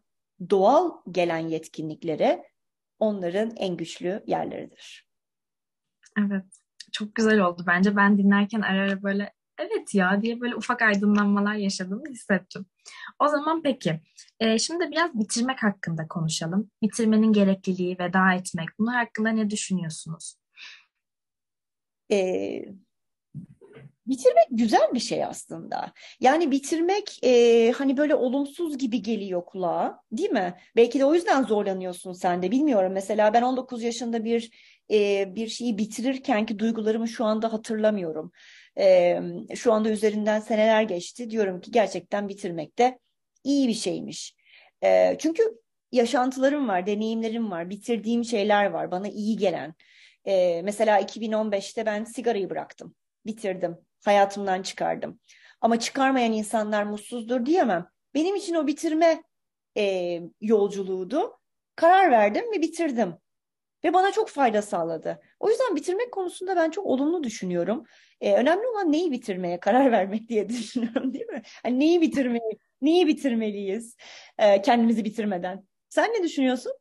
doğal 0.49 0.91
gelen 1.11 1.37
yetkinliklere 1.37 2.43
onların 2.99 3.55
en 3.55 3.77
güçlü 3.77 4.23
yerleridir. 4.27 5.07
Evet, 6.19 6.64
çok 6.95 7.15
güzel 7.15 7.39
oldu 7.39 7.63
bence. 7.67 7.95
Ben 7.95 8.17
dinlerken 8.17 8.61
ara 8.61 8.81
ara 8.81 9.03
böyle 9.03 9.33
evet 9.57 9.95
ya 9.95 10.21
diye 10.21 10.41
böyle 10.41 10.55
ufak 10.55 10.81
aydınlanmalar 10.81 11.53
yaşadığımı 11.53 12.09
hissettim. 12.09 12.65
O 13.19 13.27
zaman 13.27 13.61
peki, 13.61 14.01
e, 14.39 14.59
şimdi 14.59 14.91
biraz 14.91 15.13
bitirmek 15.19 15.63
hakkında 15.63 16.07
konuşalım. 16.07 16.71
Bitirmenin 16.81 17.33
gerekliliği, 17.33 17.97
veda 17.99 18.33
etmek, 18.33 18.69
bunlar 18.79 18.95
hakkında 18.95 19.29
ne 19.29 19.49
düşünüyorsunuz? 19.49 20.35
E, 22.11 22.59
Bitirmek 24.07 24.45
güzel 24.51 24.93
bir 24.93 24.99
şey 24.99 25.23
aslında. 25.25 25.93
Yani 26.19 26.51
bitirmek 26.51 27.23
e, 27.23 27.71
hani 27.71 27.97
böyle 27.97 28.15
olumsuz 28.15 28.77
gibi 28.77 29.01
geliyor 29.01 29.45
kulağa, 29.45 29.99
değil 30.11 30.29
mi? 30.29 30.53
Belki 30.75 30.99
de 30.99 31.05
o 31.05 31.13
yüzden 31.13 31.43
zorlanıyorsun 31.43 32.13
sen 32.13 32.43
de. 32.43 32.51
Bilmiyorum. 32.51 32.91
Mesela 32.93 33.33
ben 33.33 33.41
19 33.41 33.83
yaşında 33.83 34.25
bir 34.25 34.51
e, 34.91 35.35
bir 35.35 35.47
şeyi 35.47 35.77
bitirirken 35.77 36.45
ki 36.45 36.59
duygularımı 36.59 37.07
şu 37.07 37.25
anda 37.25 37.53
hatırlamıyorum. 37.53 38.31
E, 38.77 39.19
şu 39.55 39.73
anda 39.73 39.89
üzerinden 39.89 40.39
seneler 40.39 40.83
geçti. 40.83 41.29
Diyorum 41.29 41.61
ki 41.61 41.71
gerçekten 41.71 42.29
bitirmek 42.29 42.77
de 42.77 42.99
iyi 43.43 43.67
bir 43.67 43.73
şeymiş. 43.73 44.35
E, 44.83 45.15
çünkü 45.19 45.43
yaşantılarım 45.91 46.67
var, 46.67 46.87
deneyimlerim 46.87 47.51
var, 47.51 47.69
bitirdiğim 47.69 48.25
şeyler 48.25 48.65
var, 48.65 48.91
bana 48.91 49.07
iyi 49.07 49.37
gelen. 49.37 49.73
E, 50.25 50.61
mesela 50.61 51.01
2015'te 51.01 51.85
ben 51.85 52.03
sigarayı 52.03 52.49
bıraktım, 52.49 52.95
bitirdim 53.25 53.77
hayatımdan 54.05 54.61
çıkardım. 54.61 55.19
Ama 55.61 55.79
çıkarmayan 55.79 56.31
insanlar 56.31 56.83
mutsuzdur 56.83 57.45
diyemem. 57.45 57.87
Benim 58.13 58.35
için 58.35 58.55
o 58.55 58.67
bitirme 58.67 59.23
e, 59.77 60.21
yolculuğuydu. 60.41 61.39
Karar 61.75 62.11
verdim 62.11 62.45
ve 62.55 62.61
bitirdim. 62.61 63.15
Ve 63.85 63.93
bana 63.93 64.11
çok 64.11 64.29
fayda 64.29 64.61
sağladı. 64.61 65.21
O 65.39 65.49
yüzden 65.49 65.75
bitirmek 65.75 66.11
konusunda 66.11 66.55
ben 66.55 66.69
çok 66.69 66.85
olumlu 66.85 67.23
düşünüyorum. 67.23 67.83
E, 68.21 68.33
önemli 68.33 68.67
olan 68.67 68.91
neyi 68.91 69.11
bitirmeye 69.11 69.59
karar 69.59 69.91
vermek 69.91 70.29
diye 70.29 70.49
düşünüyorum 70.49 71.13
değil 71.13 71.25
mi? 71.25 71.41
Hani 71.63 71.79
neyi 71.79 72.01
bitirmeyi, 72.01 72.59
neyi 72.81 73.07
bitirmeliyiz 73.07 73.95
e, 74.37 74.61
kendimizi 74.61 75.05
bitirmeden. 75.05 75.67
Sen 75.89 76.13
ne 76.13 76.23
düşünüyorsun? 76.23 76.71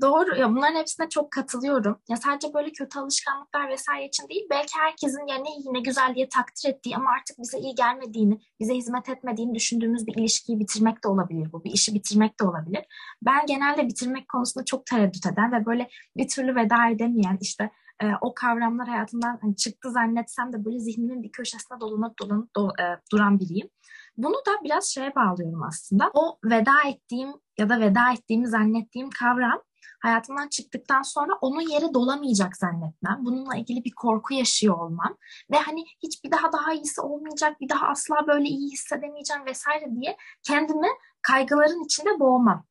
Doğru 0.00 0.36
ya 0.36 0.50
bunların 0.50 0.74
hepsine 0.74 1.08
çok 1.08 1.30
katılıyorum. 1.30 2.00
Ya 2.08 2.16
sadece 2.16 2.54
böyle 2.54 2.72
kötü 2.72 2.98
alışkanlıklar 2.98 3.68
vesaire 3.68 4.06
için 4.06 4.28
değil 4.28 4.46
belki 4.50 4.78
herkesin 4.78 5.26
ya 5.26 5.36
ne 5.36 5.48
iyi 5.50 5.74
ne 5.74 5.80
güzel 5.80 6.14
diye 6.14 6.28
takdir 6.28 6.68
ettiği 6.68 6.96
ama 6.96 7.10
artık 7.10 7.38
bize 7.38 7.58
iyi 7.58 7.74
gelmediğini, 7.74 8.40
bize 8.60 8.74
hizmet 8.74 9.08
etmediğini 9.08 9.54
düşündüğümüz 9.54 10.06
bir 10.06 10.14
ilişkiyi 10.14 10.60
bitirmek 10.60 11.04
de 11.04 11.08
olabilir 11.08 11.52
bu. 11.52 11.64
Bir 11.64 11.70
işi 11.70 11.94
bitirmek 11.94 12.40
de 12.40 12.44
olabilir. 12.44 12.84
Ben 13.22 13.46
genelde 13.46 13.86
bitirmek 13.86 14.28
konusunda 14.28 14.64
çok 14.64 14.86
tereddüt 14.86 15.26
eden 15.26 15.52
ve 15.52 15.66
böyle 15.66 15.88
bir 16.16 16.28
türlü 16.28 16.56
veda 16.56 16.88
edemeyen 16.88 17.38
işte 17.40 17.70
e, 18.02 18.06
o 18.20 18.34
kavramlar 18.34 18.88
hayatımdan 18.88 19.38
hani 19.42 19.56
çıktı 19.56 19.90
zannetsem 19.90 20.52
de 20.52 20.64
böyle 20.64 20.78
zihnimin 20.78 21.22
bir 21.22 21.32
köşesine 21.32 21.80
dolanıp 21.80 22.18
dolanıp 22.18 22.56
do, 22.56 22.68
e, 22.68 22.84
duran 23.12 23.40
biriyim. 23.40 23.68
Bunu 24.16 24.34
da 24.34 24.64
biraz 24.64 24.84
şeye 24.84 25.14
bağlıyorum 25.14 25.62
aslında. 25.62 26.10
O 26.14 26.38
veda 26.44 26.88
ettiğim 26.88 27.32
ya 27.58 27.68
da 27.68 27.80
veda 27.80 28.12
ettiğimi 28.12 28.48
zannettiğim 28.48 29.10
kavram 29.10 29.62
hayatımdan 30.00 30.48
çıktıktan 30.48 31.02
sonra 31.02 31.32
onun 31.40 31.60
yeri 31.60 31.94
dolamayacak 31.94 32.56
zannetmem. 32.56 33.18
Bununla 33.20 33.56
ilgili 33.56 33.84
bir 33.84 33.92
korku 33.92 34.34
yaşıyor 34.34 34.78
olmam. 34.78 35.16
Ve 35.50 35.56
hani 35.56 35.84
hiç 36.02 36.24
bir 36.24 36.30
daha 36.30 36.52
daha 36.52 36.72
iyisi 36.72 37.00
olmayacak, 37.00 37.60
bir 37.60 37.68
daha 37.68 37.88
asla 37.88 38.26
böyle 38.26 38.48
iyi 38.48 38.72
hissedemeyeceğim 38.72 39.46
vesaire 39.46 39.86
diye 40.00 40.16
kendimi 40.42 40.88
kaygıların 41.22 41.84
içinde 41.84 42.20
boğmam. 42.20 42.66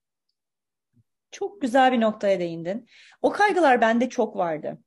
Çok 1.32 1.62
güzel 1.62 1.92
bir 1.92 2.02
noktaya 2.02 2.40
değindin. 2.40 2.88
O 3.22 3.32
kaygılar 3.32 3.82
bende 3.82 4.10
çok 4.10 4.36
vardı. 4.36 4.78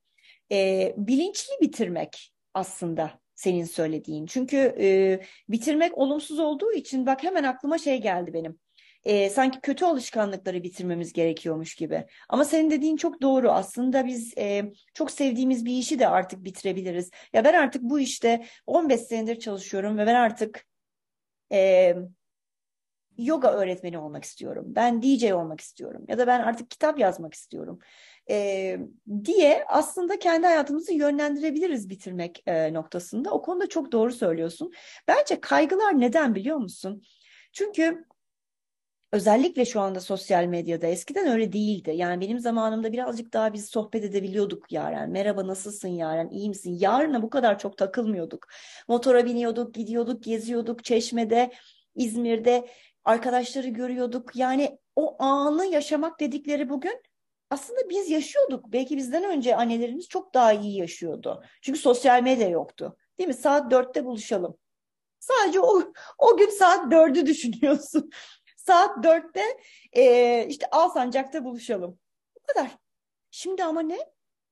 Ee, 0.51 0.93
bilinçli 0.97 1.53
bitirmek 1.61 2.33
aslında 2.53 3.19
senin 3.35 3.65
söylediğin. 3.65 4.25
Çünkü 4.25 4.57
e, 4.79 5.19
bitirmek 5.49 5.97
olumsuz 5.97 6.39
olduğu 6.39 6.71
için 6.73 7.05
bak 7.05 7.23
hemen 7.23 7.43
aklıma 7.43 7.77
şey 7.77 8.01
geldi 8.01 8.33
benim 8.33 8.59
e, 9.03 9.29
sanki 9.29 9.61
kötü 9.61 9.85
alışkanlıkları 9.85 10.63
bitirmemiz 10.63 11.13
gerekiyormuş 11.13 11.75
gibi. 11.75 12.05
Ama 12.29 12.45
senin 12.45 12.71
dediğin 12.71 12.97
çok 12.97 13.21
doğru. 13.21 13.51
Aslında 13.51 14.05
biz 14.05 14.37
e, 14.37 14.71
çok 14.93 15.11
sevdiğimiz 15.11 15.65
bir 15.65 15.73
işi 15.77 15.99
de 15.99 16.07
artık 16.07 16.43
bitirebiliriz. 16.43 17.11
Ya 17.33 17.43
ben 17.43 17.53
artık 17.53 17.81
bu 17.83 17.99
işte 17.99 18.45
15 18.67 19.01
senedir 19.01 19.39
çalışıyorum 19.39 19.97
ve 19.97 20.05
ben 20.05 20.15
artık 20.15 20.65
e, 21.51 21.95
yoga 23.17 23.51
öğretmeni 23.51 23.97
olmak 23.97 24.23
istiyorum. 24.23 24.65
Ben 24.67 25.01
DJ 25.01 25.23
olmak 25.23 25.61
istiyorum. 25.61 26.05
Ya 26.07 26.17
da 26.17 26.27
ben 26.27 26.39
artık 26.39 26.71
kitap 26.71 26.99
yazmak 26.99 27.33
istiyorum. 27.33 27.79
E, 28.29 28.77
diye 29.25 29.65
aslında 29.67 30.19
kendi 30.19 30.47
hayatımızı 30.47 30.93
yönlendirebiliriz 30.93 31.89
bitirmek 31.89 32.43
e, 32.47 32.73
noktasında. 32.73 33.31
O 33.31 33.41
konuda 33.41 33.69
çok 33.69 33.91
doğru 33.91 34.11
söylüyorsun. 34.11 34.71
Bence 35.07 35.41
kaygılar 35.41 35.99
neden 35.99 36.35
biliyor 36.35 36.57
musun? 36.57 37.03
Çünkü 37.53 38.05
Özellikle 39.11 39.65
şu 39.65 39.81
anda 39.81 39.99
sosyal 39.99 40.45
medyada 40.45 40.87
eskiden 40.87 41.27
öyle 41.27 41.53
değildi. 41.53 41.91
Yani 41.95 42.21
benim 42.21 42.39
zamanımda 42.39 42.91
birazcık 42.91 43.33
daha 43.33 43.53
biz 43.53 43.65
sohbet 43.65 44.03
edebiliyorduk 44.03 44.71
Yaren. 44.71 45.09
Merhaba 45.09 45.47
nasılsın 45.47 45.87
Yaren 45.87 46.29
iyi 46.29 46.49
misin? 46.49 46.77
Yarına 46.79 47.21
bu 47.21 47.29
kadar 47.29 47.59
çok 47.59 47.77
takılmıyorduk. 47.77 48.47
Motora 48.87 49.25
biniyorduk, 49.25 49.73
gidiyorduk, 49.73 50.23
geziyorduk 50.23 50.83
Çeşme'de, 50.83 51.51
İzmir'de 51.95 52.67
arkadaşları 53.03 53.67
görüyorduk. 53.67 54.35
Yani 54.35 54.79
o 54.95 55.23
anı 55.23 55.65
yaşamak 55.65 56.19
dedikleri 56.19 56.69
bugün 56.69 57.03
aslında 57.49 57.89
biz 57.89 58.09
yaşıyorduk. 58.09 58.65
Belki 58.73 58.97
bizden 58.97 59.23
önce 59.23 59.55
annelerimiz 59.55 60.07
çok 60.07 60.33
daha 60.33 60.53
iyi 60.53 60.77
yaşıyordu. 60.77 61.43
Çünkü 61.61 61.79
sosyal 61.79 62.23
medya 62.23 62.49
yoktu. 62.49 62.97
Değil 63.19 63.27
mi? 63.27 63.33
Saat 63.33 63.71
dörtte 63.71 64.05
buluşalım. 64.05 64.57
Sadece 65.19 65.59
o, 65.59 65.83
o 66.17 66.37
gün 66.37 66.49
saat 66.49 66.91
dördü 66.91 67.25
düşünüyorsun. 67.25 68.09
Saat 68.65 69.03
dörtte 69.03 69.43
e, 69.93 70.45
işte 70.49 70.69
Alsancak'ta 70.71 71.45
buluşalım. 71.45 71.99
Bu 72.35 72.53
kadar. 72.53 72.77
Şimdi 73.31 73.63
ama 73.63 73.81
ne? 73.81 73.97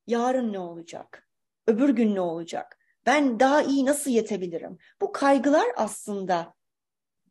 Yarın 0.08 0.54
ne 0.54 0.60
olacak? 0.60 1.30
Öbür 1.68 1.90
gün 1.90 2.16
ne 2.16 2.22
olacak? 2.22 2.78
Ben 3.06 3.40
daha 3.40 3.62
iyi 3.62 3.86
nasıl 3.86 4.12
yetebilirim? 4.12 4.78
Bu 5.02 5.12
kaygılar 5.12 5.68
aslında 5.76 6.54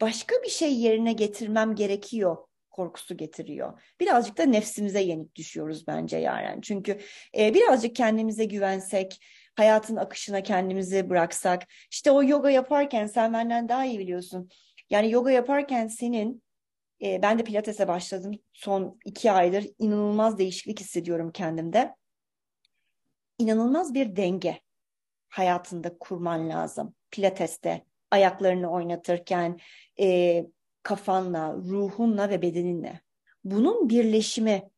başka 0.01 0.37
bir 0.43 0.49
şey 0.49 0.75
yerine 0.75 1.13
getirmem 1.13 1.75
gerekiyor 1.75 2.37
korkusu 2.71 3.17
getiriyor. 3.17 3.83
Birazcık 4.01 4.39
da 4.39 4.43
nefsimize 4.43 5.01
yenik 5.01 5.35
düşüyoruz 5.35 5.87
bence 5.87 6.17
Yaren. 6.17 6.61
Çünkü 6.61 6.99
e, 7.39 7.55
birazcık 7.55 7.97
kendimize 7.97 8.45
güvensek, 8.45 9.21
hayatın 9.55 9.97
akışına 9.97 10.43
kendimizi 10.43 11.11
bıraksak, 11.11 11.67
işte 11.91 12.11
o 12.11 12.23
yoga 12.23 12.51
yaparken 12.51 13.07
sen 13.07 13.33
benden 13.33 13.69
daha 13.69 13.85
iyi 13.85 13.99
biliyorsun. 13.99 14.51
Yani 14.91 15.11
yoga 15.11 15.31
yaparken 15.31 15.89
senin 15.89 16.43
e, 17.03 17.23
ben 17.23 17.39
de 17.39 17.45
pilatese 17.45 17.89
başladım 17.89 18.33
son 18.53 18.99
iki 19.05 19.33
aydır. 19.33 19.67
inanılmaz 19.79 20.39
değişiklik 20.39 20.81
hissediyorum 20.81 21.33
kendimde. 21.33 21.95
İnanılmaz 23.39 23.95
bir 23.95 24.17
denge 24.17 24.61
hayatında 25.29 25.99
kurman 25.99 26.49
lazım. 26.49 26.95
Pilateste 27.11 27.85
ayaklarını 28.11 28.71
oynatırken 28.71 29.59
e, 30.01 30.47
kafanla, 30.83 31.55
ruhunla 31.55 32.31
ve 32.31 32.43
bedeninle. 32.43 33.01
Bunun 33.45 33.89
birleşimi 33.89 34.71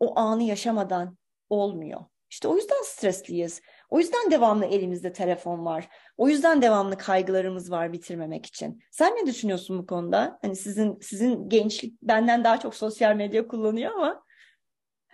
o 0.00 0.18
anı 0.18 0.42
yaşamadan 0.42 1.18
olmuyor. 1.50 2.04
İşte 2.30 2.48
o 2.48 2.56
yüzden 2.56 2.82
stresliyiz. 2.84 3.60
O 3.92 3.98
yüzden 3.98 4.30
devamlı 4.30 4.66
elimizde 4.66 5.12
telefon 5.12 5.64
var. 5.64 5.88
O 6.16 6.28
yüzden 6.28 6.62
devamlı 6.62 6.98
kaygılarımız 6.98 7.70
var 7.70 7.92
bitirmemek 7.92 8.46
için. 8.46 8.82
Sen 8.90 9.16
ne 9.16 9.26
düşünüyorsun 9.26 9.78
bu 9.78 9.86
konuda? 9.86 10.38
Hani 10.42 10.56
sizin 10.56 10.98
sizin 11.00 11.48
gençlik 11.48 12.02
benden 12.02 12.44
daha 12.44 12.60
çok 12.60 12.74
sosyal 12.74 13.16
medya 13.16 13.48
kullanıyor 13.48 13.92
ama 13.92 14.24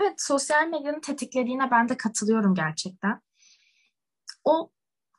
Evet, 0.00 0.14
sosyal 0.16 0.68
medyanın 0.68 1.00
tetiklediğine 1.00 1.70
ben 1.70 1.88
de 1.88 1.96
katılıyorum 1.96 2.54
gerçekten. 2.54 3.20
O 4.44 4.70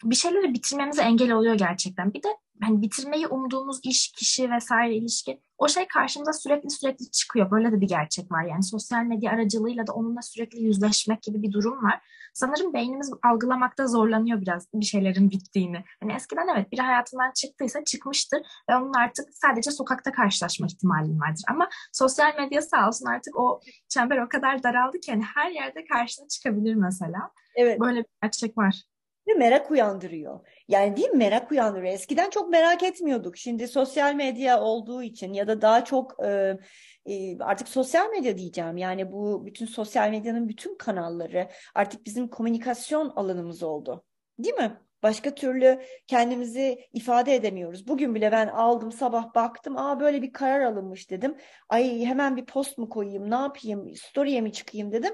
bir 0.03 0.15
şeyleri 0.15 0.53
bitirmemize 0.53 1.01
engel 1.01 1.31
oluyor 1.31 1.55
gerçekten. 1.55 2.13
Bir 2.13 2.23
de 2.23 2.29
hani 2.61 2.81
bitirmeyi 2.81 3.27
umduğumuz 3.27 3.79
iş, 3.83 4.11
kişi 4.11 4.51
vesaire 4.51 4.95
ilişki 4.95 5.41
o 5.59 5.67
şey 5.67 5.87
karşımıza 5.87 6.33
sürekli 6.33 6.69
sürekli 6.69 7.11
çıkıyor. 7.11 7.51
Böyle 7.51 7.71
de 7.71 7.81
bir 7.81 7.87
gerçek 7.87 8.31
var. 8.31 8.43
Yani 8.43 8.63
sosyal 8.63 9.03
medya 9.03 9.31
aracılığıyla 9.31 9.87
da 9.87 9.93
onunla 9.93 10.21
sürekli 10.21 10.63
yüzleşmek 10.63 11.21
gibi 11.21 11.41
bir 11.41 11.51
durum 11.51 11.83
var. 11.83 12.01
Sanırım 12.33 12.73
beynimiz 12.73 13.11
algılamakta 13.23 13.87
zorlanıyor 13.87 14.41
biraz 14.41 14.67
bir 14.73 14.85
şeylerin 14.85 15.31
bittiğini. 15.31 15.83
Hani 15.99 16.13
eskiden 16.13 16.47
evet 16.55 16.71
bir 16.71 16.79
hayatından 16.79 17.31
çıktıysa 17.31 17.83
çıkmıştır 17.83 18.41
ve 18.69 18.75
onun 18.75 18.93
artık 18.93 19.25
sadece 19.31 19.71
sokakta 19.71 20.11
karşılaşma 20.11 20.67
ihtimalin 20.67 21.19
vardır. 21.19 21.43
Ama 21.49 21.69
sosyal 21.93 22.35
medya 22.35 22.61
sağ 22.61 22.87
olsun 22.87 23.05
artık 23.05 23.39
o 23.39 23.61
çember 23.89 24.17
o 24.17 24.29
kadar 24.29 24.63
daraldı 24.63 24.99
ki 24.99 25.11
hani 25.11 25.23
her 25.35 25.51
yerde 25.51 25.85
karşına 25.85 26.27
çıkabilir 26.27 26.75
mesela. 26.75 27.31
Evet. 27.55 27.79
Böyle 27.79 27.99
bir 27.99 28.09
gerçek 28.21 28.57
var 28.57 28.88
ve 29.29 29.33
merak 29.33 29.71
uyandırıyor. 29.71 30.39
Yani 30.67 30.97
değil 30.97 31.09
mi? 31.09 31.17
Merak 31.17 31.51
uyandırıyor. 31.51 31.93
Eskiden 31.93 32.29
çok 32.29 32.49
merak 32.49 32.83
etmiyorduk. 32.83 33.37
Şimdi 33.37 33.67
sosyal 33.67 34.15
medya 34.15 34.61
olduğu 34.61 35.03
için 35.03 35.33
ya 35.33 35.47
da 35.47 35.61
daha 35.61 35.85
çok 35.85 36.23
e, 36.25 36.57
e, 37.05 37.39
artık 37.39 37.67
sosyal 37.67 38.09
medya 38.09 38.37
diyeceğim. 38.37 38.77
Yani 38.77 39.11
bu 39.11 39.45
bütün 39.45 39.65
sosyal 39.65 40.09
medyanın 40.09 40.49
bütün 40.49 40.77
kanalları 40.77 41.49
artık 41.75 42.05
bizim 42.05 42.27
komünikasyon 42.27 43.09
alanımız 43.09 43.63
oldu. 43.63 44.03
Değil 44.39 44.55
mi? 44.55 44.77
Başka 45.03 45.35
türlü 45.35 45.81
kendimizi 46.07 46.87
ifade 46.93 47.35
edemiyoruz. 47.35 47.87
Bugün 47.87 48.15
bile 48.15 48.31
ben 48.31 48.47
aldım 48.47 48.91
sabah 48.91 49.35
baktım. 49.35 49.77
Aa 49.77 49.99
böyle 49.99 50.21
bir 50.21 50.33
karar 50.33 50.61
alınmış 50.61 51.09
dedim. 51.09 51.37
Ay 51.69 52.05
hemen 52.05 52.37
bir 52.37 52.45
post 52.45 52.77
mu 52.77 52.89
koyayım 52.89 53.31
ne 53.31 53.35
yapayım 53.35 53.95
story'e 53.95 54.41
mi 54.41 54.53
çıkayım 54.53 54.91
dedim. 54.91 55.13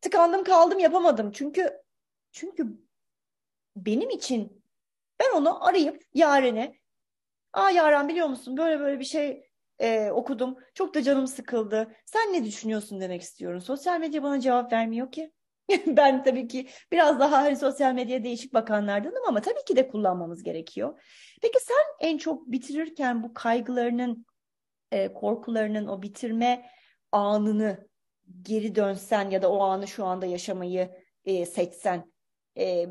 Tıkandım 0.00 0.44
kaldım 0.44 0.78
yapamadım. 0.78 1.32
Çünkü 1.32 1.70
çünkü 2.32 2.83
benim 3.76 4.10
için 4.10 4.64
ben 5.20 5.36
onu 5.36 5.64
arayıp 5.66 6.02
Yaren'e 6.14 6.84
Aa 7.54 7.70
Yaren 7.70 8.08
biliyor 8.08 8.26
musun 8.26 8.56
böyle 8.56 8.80
böyle 8.80 9.00
bir 9.00 9.04
şey 9.04 9.44
e, 9.78 10.10
okudum. 10.10 10.56
Çok 10.74 10.94
da 10.94 11.02
canım 11.02 11.26
sıkıldı. 11.26 11.94
Sen 12.06 12.32
ne 12.32 12.44
düşünüyorsun 12.44 13.00
demek 13.00 13.22
istiyorum. 13.22 13.60
Sosyal 13.60 14.00
medya 14.00 14.22
bana 14.22 14.40
cevap 14.40 14.72
vermiyor 14.72 15.12
ki. 15.12 15.32
ben 15.86 16.22
tabii 16.22 16.48
ki 16.48 16.68
biraz 16.92 17.20
daha 17.20 17.42
hani 17.42 17.56
sosyal 17.56 17.94
medyaya 17.94 18.24
değişik 18.24 18.54
bakanlardanım 18.54 19.22
ama 19.28 19.40
tabii 19.40 19.64
ki 19.66 19.76
de 19.76 19.88
kullanmamız 19.88 20.42
gerekiyor. 20.42 21.02
Peki 21.42 21.58
sen 21.60 22.08
en 22.08 22.18
çok 22.18 22.52
bitirirken 22.52 23.22
bu 23.22 23.34
kaygılarının, 23.34 24.26
e, 24.92 25.12
korkularının 25.12 25.86
o 25.86 26.02
bitirme 26.02 26.70
anını 27.12 27.88
geri 28.42 28.74
dönsen 28.74 29.30
ya 29.30 29.42
da 29.42 29.52
o 29.52 29.60
anı 29.60 29.88
şu 29.88 30.04
anda 30.04 30.26
yaşamayı 30.26 30.90
e, 31.24 31.46
seçsen 31.46 32.12
e, 32.58 32.86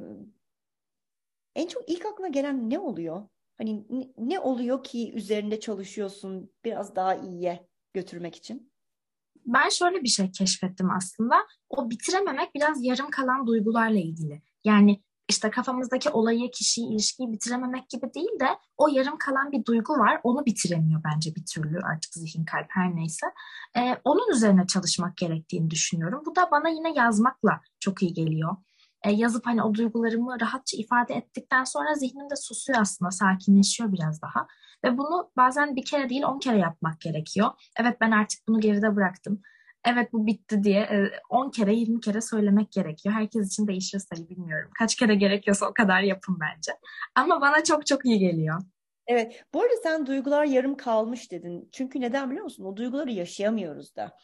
en 1.55 1.67
çok 1.67 1.89
ilk 1.89 2.05
aklına 2.05 2.27
gelen 2.27 2.69
ne 2.69 2.79
oluyor? 2.79 3.27
Hani 3.57 3.85
ne 4.17 4.39
oluyor 4.39 4.83
ki 4.83 5.13
üzerinde 5.13 5.59
çalışıyorsun 5.59 6.51
biraz 6.65 6.95
daha 6.95 7.15
iyiye 7.15 7.67
götürmek 7.93 8.35
için? 8.35 8.73
Ben 9.45 9.69
şöyle 9.69 10.03
bir 10.03 10.09
şey 10.09 10.31
keşfettim 10.31 10.91
aslında. 10.91 11.35
O 11.69 11.89
bitirememek 11.89 12.55
biraz 12.55 12.85
yarım 12.85 13.09
kalan 13.09 13.47
duygularla 13.47 13.99
ilgili. 13.99 14.41
Yani 14.63 15.03
işte 15.29 15.49
kafamızdaki 15.49 16.09
olayı, 16.09 16.51
kişiyi, 16.51 16.87
ilişkiyi 16.87 17.31
bitirememek 17.31 17.89
gibi 17.89 18.13
değil 18.13 18.39
de 18.39 18.47
o 18.77 18.87
yarım 18.87 19.17
kalan 19.17 19.51
bir 19.51 19.65
duygu 19.65 19.93
var. 19.93 20.19
Onu 20.23 20.45
bitiremiyor 20.45 21.01
bence 21.03 21.35
bir 21.35 21.45
türlü 21.45 21.79
artık 21.79 22.13
zihin, 22.13 22.45
kalp 22.45 22.65
her 22.69 22.95
neyse. 22.95 23.27
Ee, 23.77 23.97
onun 24.03 24.31
üzerine 24.31 24.67
çalışmak 24.67 25.17
gerektiğini 25.17 25.69
düşünüyorum. 25.69 26.23
Bu 26.25 26.35
da 26.35 26.51
bana 26.51 26.69
yine 26.69 26.93
yazmakla 26.93 27.61
çok 27.79 28.03
iyi 28.03 28.13
geliyor 28.13 28.55
e, 29.03 29.11
yazıp 29.11 29.45
hani 29.45 29.63
o 29.63 29.73
duygularımı 29.73 30.39
rahatça 30.41 30.77
ifade 30.77 31.13
ettikten 31.13 31.63
sonra 31.63 31.93
zihnim 31.93 32.29
de 32.29 32.35
susuyor 32.35 32.81
aslında, 32.81 33.11
sakinleşiyor 33.11 33.91
biraz 33.91 34.21
daha. 34.21 34.47
Ve 34.85 34.97
bunu 34.97 35.31
bazen 35.37 35.75
bir 35.75 35.85
kere 35.85 36.09
değil 36.09 36.23
on 36.23 36.39
kere 36.39 36.57
yapmak 36.57 37.01
gerekiyor. 37.01 37.49
Evet 37.79 37.97
ben 38.01 38.11
artık 38.11 38.47
bunu 38.47 38.59
geride 38.59 38.95
bıraktım. 38.95 39.41
Evet 39.85 40.13
bu 40.13 40.25
bitti 40.25 40.63
diye 40.63 41.11
10 41.29 41.49
kere 41.49 41.73
20 41.73 41.99
kere 41.99 42.21
söylemek 42.21 42.71
gerekiyor. 42.71 43.15
Herkes 43.15 43.47
için 43.47 43.67
değişir 43.67 43.99
sayı 43.99 44.29
bilmiyorum. 44.29 44.69
Kaç 44.79 44.95
kere 44.95 45.15
gerekiyorsa 45.15 45.69
o 45.69 45.73
kadar 45.73 46.01
yapın 46.01 46.37
bence. 46.39 46.71
Ama 47.15 47.41
bana 47.41 47.63
çok 47.63 47.85
çok 47.85 48.05
iyi 48.05 48.19
geliyor. 48.19 48.61
Evet. 49.07 49.43
Bu 49.53 49.61
arada 49.61 49.73
sen 49.83 50.05
duygular 50.05 50.45
yarım 50.45 50.77
kalmış 50.77 51.31
dedin. 51.31 51.69
Çünkü 51.71 52.01
neden 52.01 52.29
biliyor 52.29 52.43
musun? 52.43 52.63
O 52.63 52.77
duyguları 52.77 53.11
yaşayamıyoruz 53.11 53.95
da. 53.95 54.17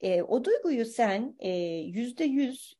E, 0.00 0.22
o 0.22 0.44
duyguyu 0.44 0.84
sen 0.84 1.36
yüzde 1.86 2.24
yüz 2.24 2.74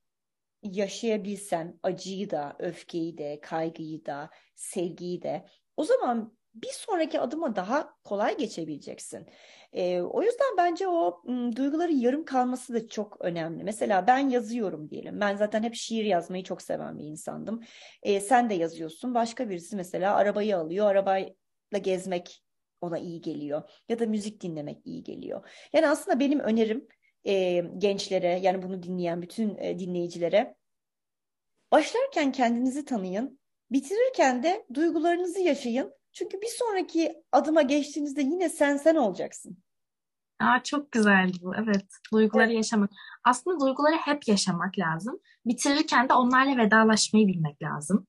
yaşayabilsen 0.64 1.78
acıyı 1.82 2.30
da, 2.30 2.56
öfkeyi 2.58 3.18
de, 3.18 3.40
kaygıyı 3.40 4.06
da, 4.06 4.30
sevgiyi 4.54 5.22
de 5.22 5.46
o 5.76 5.84
zaman 5.84 6.36
bir 6.54 6.68
sonraki 6.72 7.20
adıma 7.20 7.56
daha 7.56 7.94
kolay 8.04 8.36
geçebileceksin. 8.36 9.26
E, 9.72 10.00
o 10.02 10.22
yüzden 10.22 10.56
bence 10.58 10.88
o 10.88 11.22
m, 11.26 11.56
duyguların 11.56 11.96
yarım 11.96 12.24
kalması 12.24 12.74
da 12.74 12.88
çok 12.88 13.16
önemli. 13.20 13.64
Mesela 13.64 14.06
ben 14.06 14.18
yazıyorum 14.28 14.90
diyelim. 14.90 15.20
Ben 15.20 15.36
zaten 15.36 15.62
hep 15.62 15.74
şiir 15.74 16.04
yazmayı 16.04 16.44
çok 16.44 16.62
seven 16.62 16.98
bir 16.98 17.04
insandım. 17.04 17.62
E, 18.02 18.20
sen 18.20 18.50
de 18.50 18.54
yazıyorsun. 18.54 19.14
Başka 19.14 19.50
birisi 19.50 19.76
mesela 19.76 20.14
arabayı 20.16 20.56
alıyor. 20.56 20.86
Arabayla 20.86 21.78
gezmek 21.82 22.44
ona 22.80 22.98
iyi 22.98 23.20
geliyor. 23.20 23.70
Ya 23.88 23.98
da 23.98 24.06
müzik 24.06 24.42
dinlemek 24.42 24.86
iyi 24.86 25.02
geliyor. 25.02 25.50
Yani 25.72 25.88
aslında 25.88 26.20
benim 26.20 26.40
önerim 26.40 26.88
e, 27.26 27.64
gençlere 27.78 28.38
yani 28.42 28.62
bunu 28.62 28.82
dinleyen 28.82 29.22
bütün 29.22 29.56
e, 29.58 29.78
dinleyicilere 29.78 30.56
başlarken 31.72 32.32
kendinizi 32.32 32.84
tanıyın, 32.84 33.40
bitirirken 33.70 34.42
de 34.42 34.66
duygularınızı 34.74 35.40
yaşayın. 35.40 35.92
Çünkü 36.12 36.40
bir 36.40 36.50
sonraki 36.58 37.22
adıma 37.32 37.62
geçtiğinizde 37.62 38.22
yine 38.22 38.48
sen 38.48 38.76
sen 38.76 38.94
olacaksın. 38.96 39.58
Aa, 40.40 40.62
çok 40.62 40.92
güzeldi 40.92 41.38
bu. 41.42 41.54
Evet. 41.56 41.84
Duyguları 42.12 42.46
evet. 42.46 42.56
yaşamak. 42.56 42.90
Aslında 43.24 43.60
duyguları 43.60 43.94
hep 43.94 44.28
yaşamak 44.28 44.78
lazım. 44.78 45.20
Bitirirken 45.46 46.08
de 46.08 46.14
onlarla 46.14 46.64
vedalaşmayı 46.64 47.26
bilmek 47.26 47.62
lazım. 47.62 48.06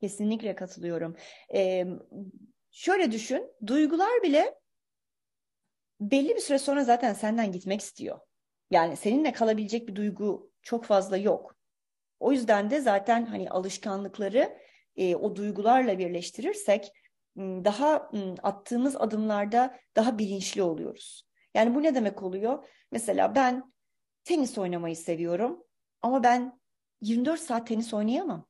Kesinlikle 0.00 0.54
katılıyorum. 0.54 1.16
Ee, 1.54 1.86
şöyle 2.70 3.12
düşün. 3.12 3.42
Duygular 3.66 4.22
bile 4.22 4.59
belli 6.00 6.34
bir 6.34 6.40
süre 6.40 6.58
sonra 6.58 6.84
zaten 6.84 7.12
senden 7.12 7.52
gitmek 7.52 7.80
istiyor. 7.80 8.18
Yani 8.70 8.96
seninle 8.96 9.32
kalabilecek 9.32 9.88
bir 9.88 9.94
duygu 9.94 10.50
çok 10.62 10.84
fazla 10.84 11.16
yok. 11.16 11.56
O 12.20 12.32
yüzden 12.32 12.70
de 12.70 12.80
zaten 12.80 13.26
hani 13.26 13.50
alışkanlıkları 13.50 14.58
e, 14.96 15.16
o 15.16 15.36
duygularla 15.36 15.98
birleştirirsek 15.98 16.92
daha 17.38 18.10
attığımız 18.42 18.96
adımlarda 18.96 19.78
daha 19.96 20.18
bilinçli 20.18 20.62
oluyoruz. 20.62 21.26
Yani 21.54 21.74
bu 21.74 21.82
ne 21.82 21.94
demek 21.94 22.22
oluyor? 22.22 22.68
Mesela 22.92 23.34
ben 23.34 23.72
tenis 24.24 24.58
oynamayı 24.58 24.96
seviyorum 24.96 25.64
ama 26.02 26.22
ben 26.22 26.60
24 27.00 27.40
saat 27.40 27.66
tenis 27.66 27.94
oynayamam. 27.94 28.46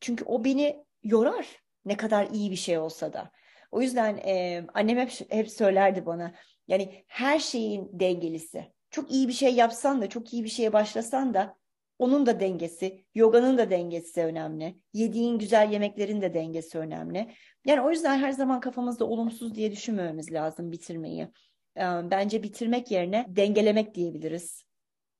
Çünkü 0.00 0.24
o 0.24 0.44
beni 0.44 0.84
yorar 1.02 1.62
ne 1.84 1.96
kadar 1.96 2.30
iyi 2.30 2.50
bir 2.50 2.56
şey 2.56 2.78
olsa 2.78 3.12
da. 3.12 3.30
O 3.70 3.82
yüzden 3.82 4.16
e, 4.16 4.66
annem 4.74 4.98
hep, 4.98 5.32
hep 5.32 5.50
söylerdi 5.50 6.06
bana 6.06 6.34
yani 6.68 7.04
her 7.06 7.38
şeyin 7.38 7.90
dengelisi. 7.92 8.72
Çok 8.90 9.12
iyi 9.12 9.28
bir 9.28 9.32
şey 9.32 9.54
yapsan 9.54 10.02
da 10.02 10.08
çok 10.08 10.32
iyi 10.32 10.44
bir 10.44 10.48
şeye 10.48 10.72
başlasan 10.72 11.34
da 11.34 11.56
onun 11.98 12.26
da 12.26 12.40
dengesi, 12.40 13.04
yoganın 13.14 13.58
da 13.58 13.70
dengesi 13.70 14.20
önemli. 14.24 14.78
Yediğin 14.92 15.38
güzel 15.38 15.72
yemeklerin 15.72 16.22
de 16.22 16.34
dengesi 16.34 16.78
önemli. 16.78 17.34
Yani 17.64 17.80
o 17.80 17.90
yüzden 17.90 18.18
her 18.18 18.32
zaman 18.32 18.60
kafamızda 18.60 19.04
olumsuz 19.04 19.54
diye 19.54 19.72
düşünmememiz 19.72 20.32
lazım 20.32 20.72
bitirmeyi. 20.72 21.28
Bence 21.76 22.42
bitirmek 22.42 22.90
yerine 22.90 23.26
dengelemek 23.28 23.94
diyebiliriz. 23.94 24.64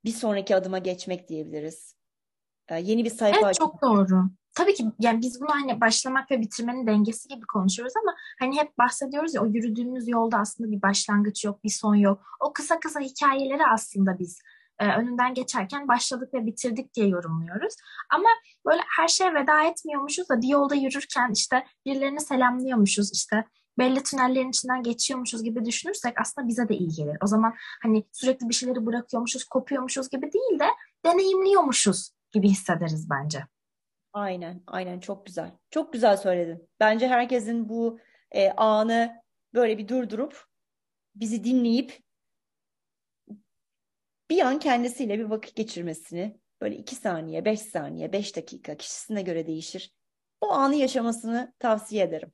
Bir 0.04 0.10
sonraki 0.10 0.56
adıma 0.56 0.78
geçmek 0.78 1.28
diyebiliriz. 1.28 1.94
Yeni 2.70 3.04
bir 3.04 3.10
sayfa 3.10 3.46
Evet 3.46 3.54
çok 3.58 3.82
doğru. 3.82 4.30
Tabii 4.54 4.74
ki 4.74 4.84
yani 4.98 5.20
biz 5.20 5.40
bunu 5.40 5.50
hani 5.50 5.80
başlamak 5.80 6.30
ve 6.30 6.40
bitirmenin 6.40 6.86
dengesi 6.86 7.28
gibi 7.28 7.46
konuşuyoruz 7.46 7.94
ama 8.02 8.16
hani 8.40 8.58
hep 8.58 8.78
bahsediyoruz 8.78 9.34
ya 9.34 9.42
o 9.42 9.46
yürüdüğümüz 9.46 10.08
yolda 10.08 10.38
aslında 10.38 10.70
bir 10.70 10.82
başlangıç 10.82 11.44
yok, 11.44 11.64
bir 11.64 11.70
son 11.70 11.94
yok. 11.94 12.22
O 12.40 12.52
kısa 12.52 12.80
kısa 12.80 13.00
hikayeleri 13.00 13.62
aslında 13.74 14.18
biz 14.18 14.40
e, 14.78 14.86
önünden 14.86 15.34
geçerken 15.34 15.88
başladık 15.88 16.34
ve 16.34 16.46
bitirdik 16.46 16.94
diye 16.94 17.08
yorumluyoruz. 17.08 17.74
Ama 18.10 18.28
böyle 18.66 18.82
her 18.96 19.08
şeye 19.08 19.34
veda 19.34 19.62
etmiyormuşuz 19.62 20.28
da 20.28 20.40
bir 20.40 20.48
yolda 20.48 20.74
yürürken 20.74 21.30
işte 21.34 21.66
birilerini 21.86 22.20
selamlıyormuşuz 22.20 23.12
işte 23.12 23.44
belli 23.78 24.02
tünellerin 24.02 24.48
içinden 24.48 24.82
geçiyormuşuz 24.82 25.42
gibi 25.42 25.64
düşünürsek 25.64 26.20
aslında 26.20 26.48
bize 26.48 26.68
de 26.68 26.76
iyi 26.76 26.88
gelir. 26.88 27.16
O 27.24 27.26
zaman 27.26 27.54
hani 27.82 28.06
sürekli 28.12 28.48
bir 28.48 28.54
şeyleri 28.54 28.86
bırakıyormuşuz, 28.86 29.44
kopuyormuşuz 29.44 30.08
gibi 30.08 30.32
değil 30.32 30.58
de 30.58 30.66
deneyimliyormuşuz 31.04 32.10
gibi 32.32 32.48
hissederiz 32.48 33.10
bence. 33.10 33.44
Aynen, 34.12 34.62
aynen 34.66 35.00
çok 35.00 35.26
güzel. 35.26 35.50
Çok 35.70 35.92
güzel 35.92 36.16
söyledin. 36.16 36.68
Bence 36.80 37.08
herkesin 37.08 37.68
bu 37.68 37.98
e, 38.30 38.50
anı 38.50 39.22
böyle 39.54 39.78
bir 39.78 39.88
durdurup 39.88 40.44
bizi 41.14 41.44
dinleyip 41.44 41.98
bir 44.30 44.40
an 44.40 44.58
kendisiyle 44.58 45.18
bir 45.18 45.24
vakit 45.24 45.56
geçirmesini 45.56 46.40
böyle 46.60 46.76
iki 46.76 46.94
saniye, 46.94 47.44
beş 47.44 47.60
saniye, 47.60 48.12
beş 48.12 48.36
dakika 48.36 48.76
kişisine 48.76 49.22
göre 49.22 49.46
değişir. 49.46 49.92
O 50.40 50.52
anı 50.52 50.74
yaşamasını 50.74 51.52
tavsiye 51.58 52.04
ederim. 52.04 52.32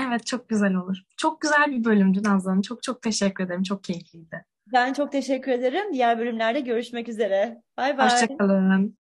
Evet 0.00 0.26
çok 0.26 0.48
güzel 0.48 0.74
olur. 0.74 0.96
Çok 1.16 1.40
güzel 1.40 1.66
bir 1.66 1.84
bölümdü 1.84 2.22
Nazlı 2.22 2.50
Hanım. 2.50 2.62
Çok 2.62 2.82
çok 2.82 3.02
teşekkür 3.02 3.44
ederim. 3.44 3.62
Çok 3.62 3.84
keyifliydi. 3.84 4.44
Ben 4.72 4.92
çok 4.92 5.12
teşekkür 5.12 5.52
ederim. 5.52 5.92
Diğer 5.92 6.18
bölümlerde 6.18 6.60
görüşmek 6.60 7.08
üzere. 7.08 7.62
Bay 7.76 7.98
bay. 7.98 8.10
Hoşçakalın. 8.10 8.96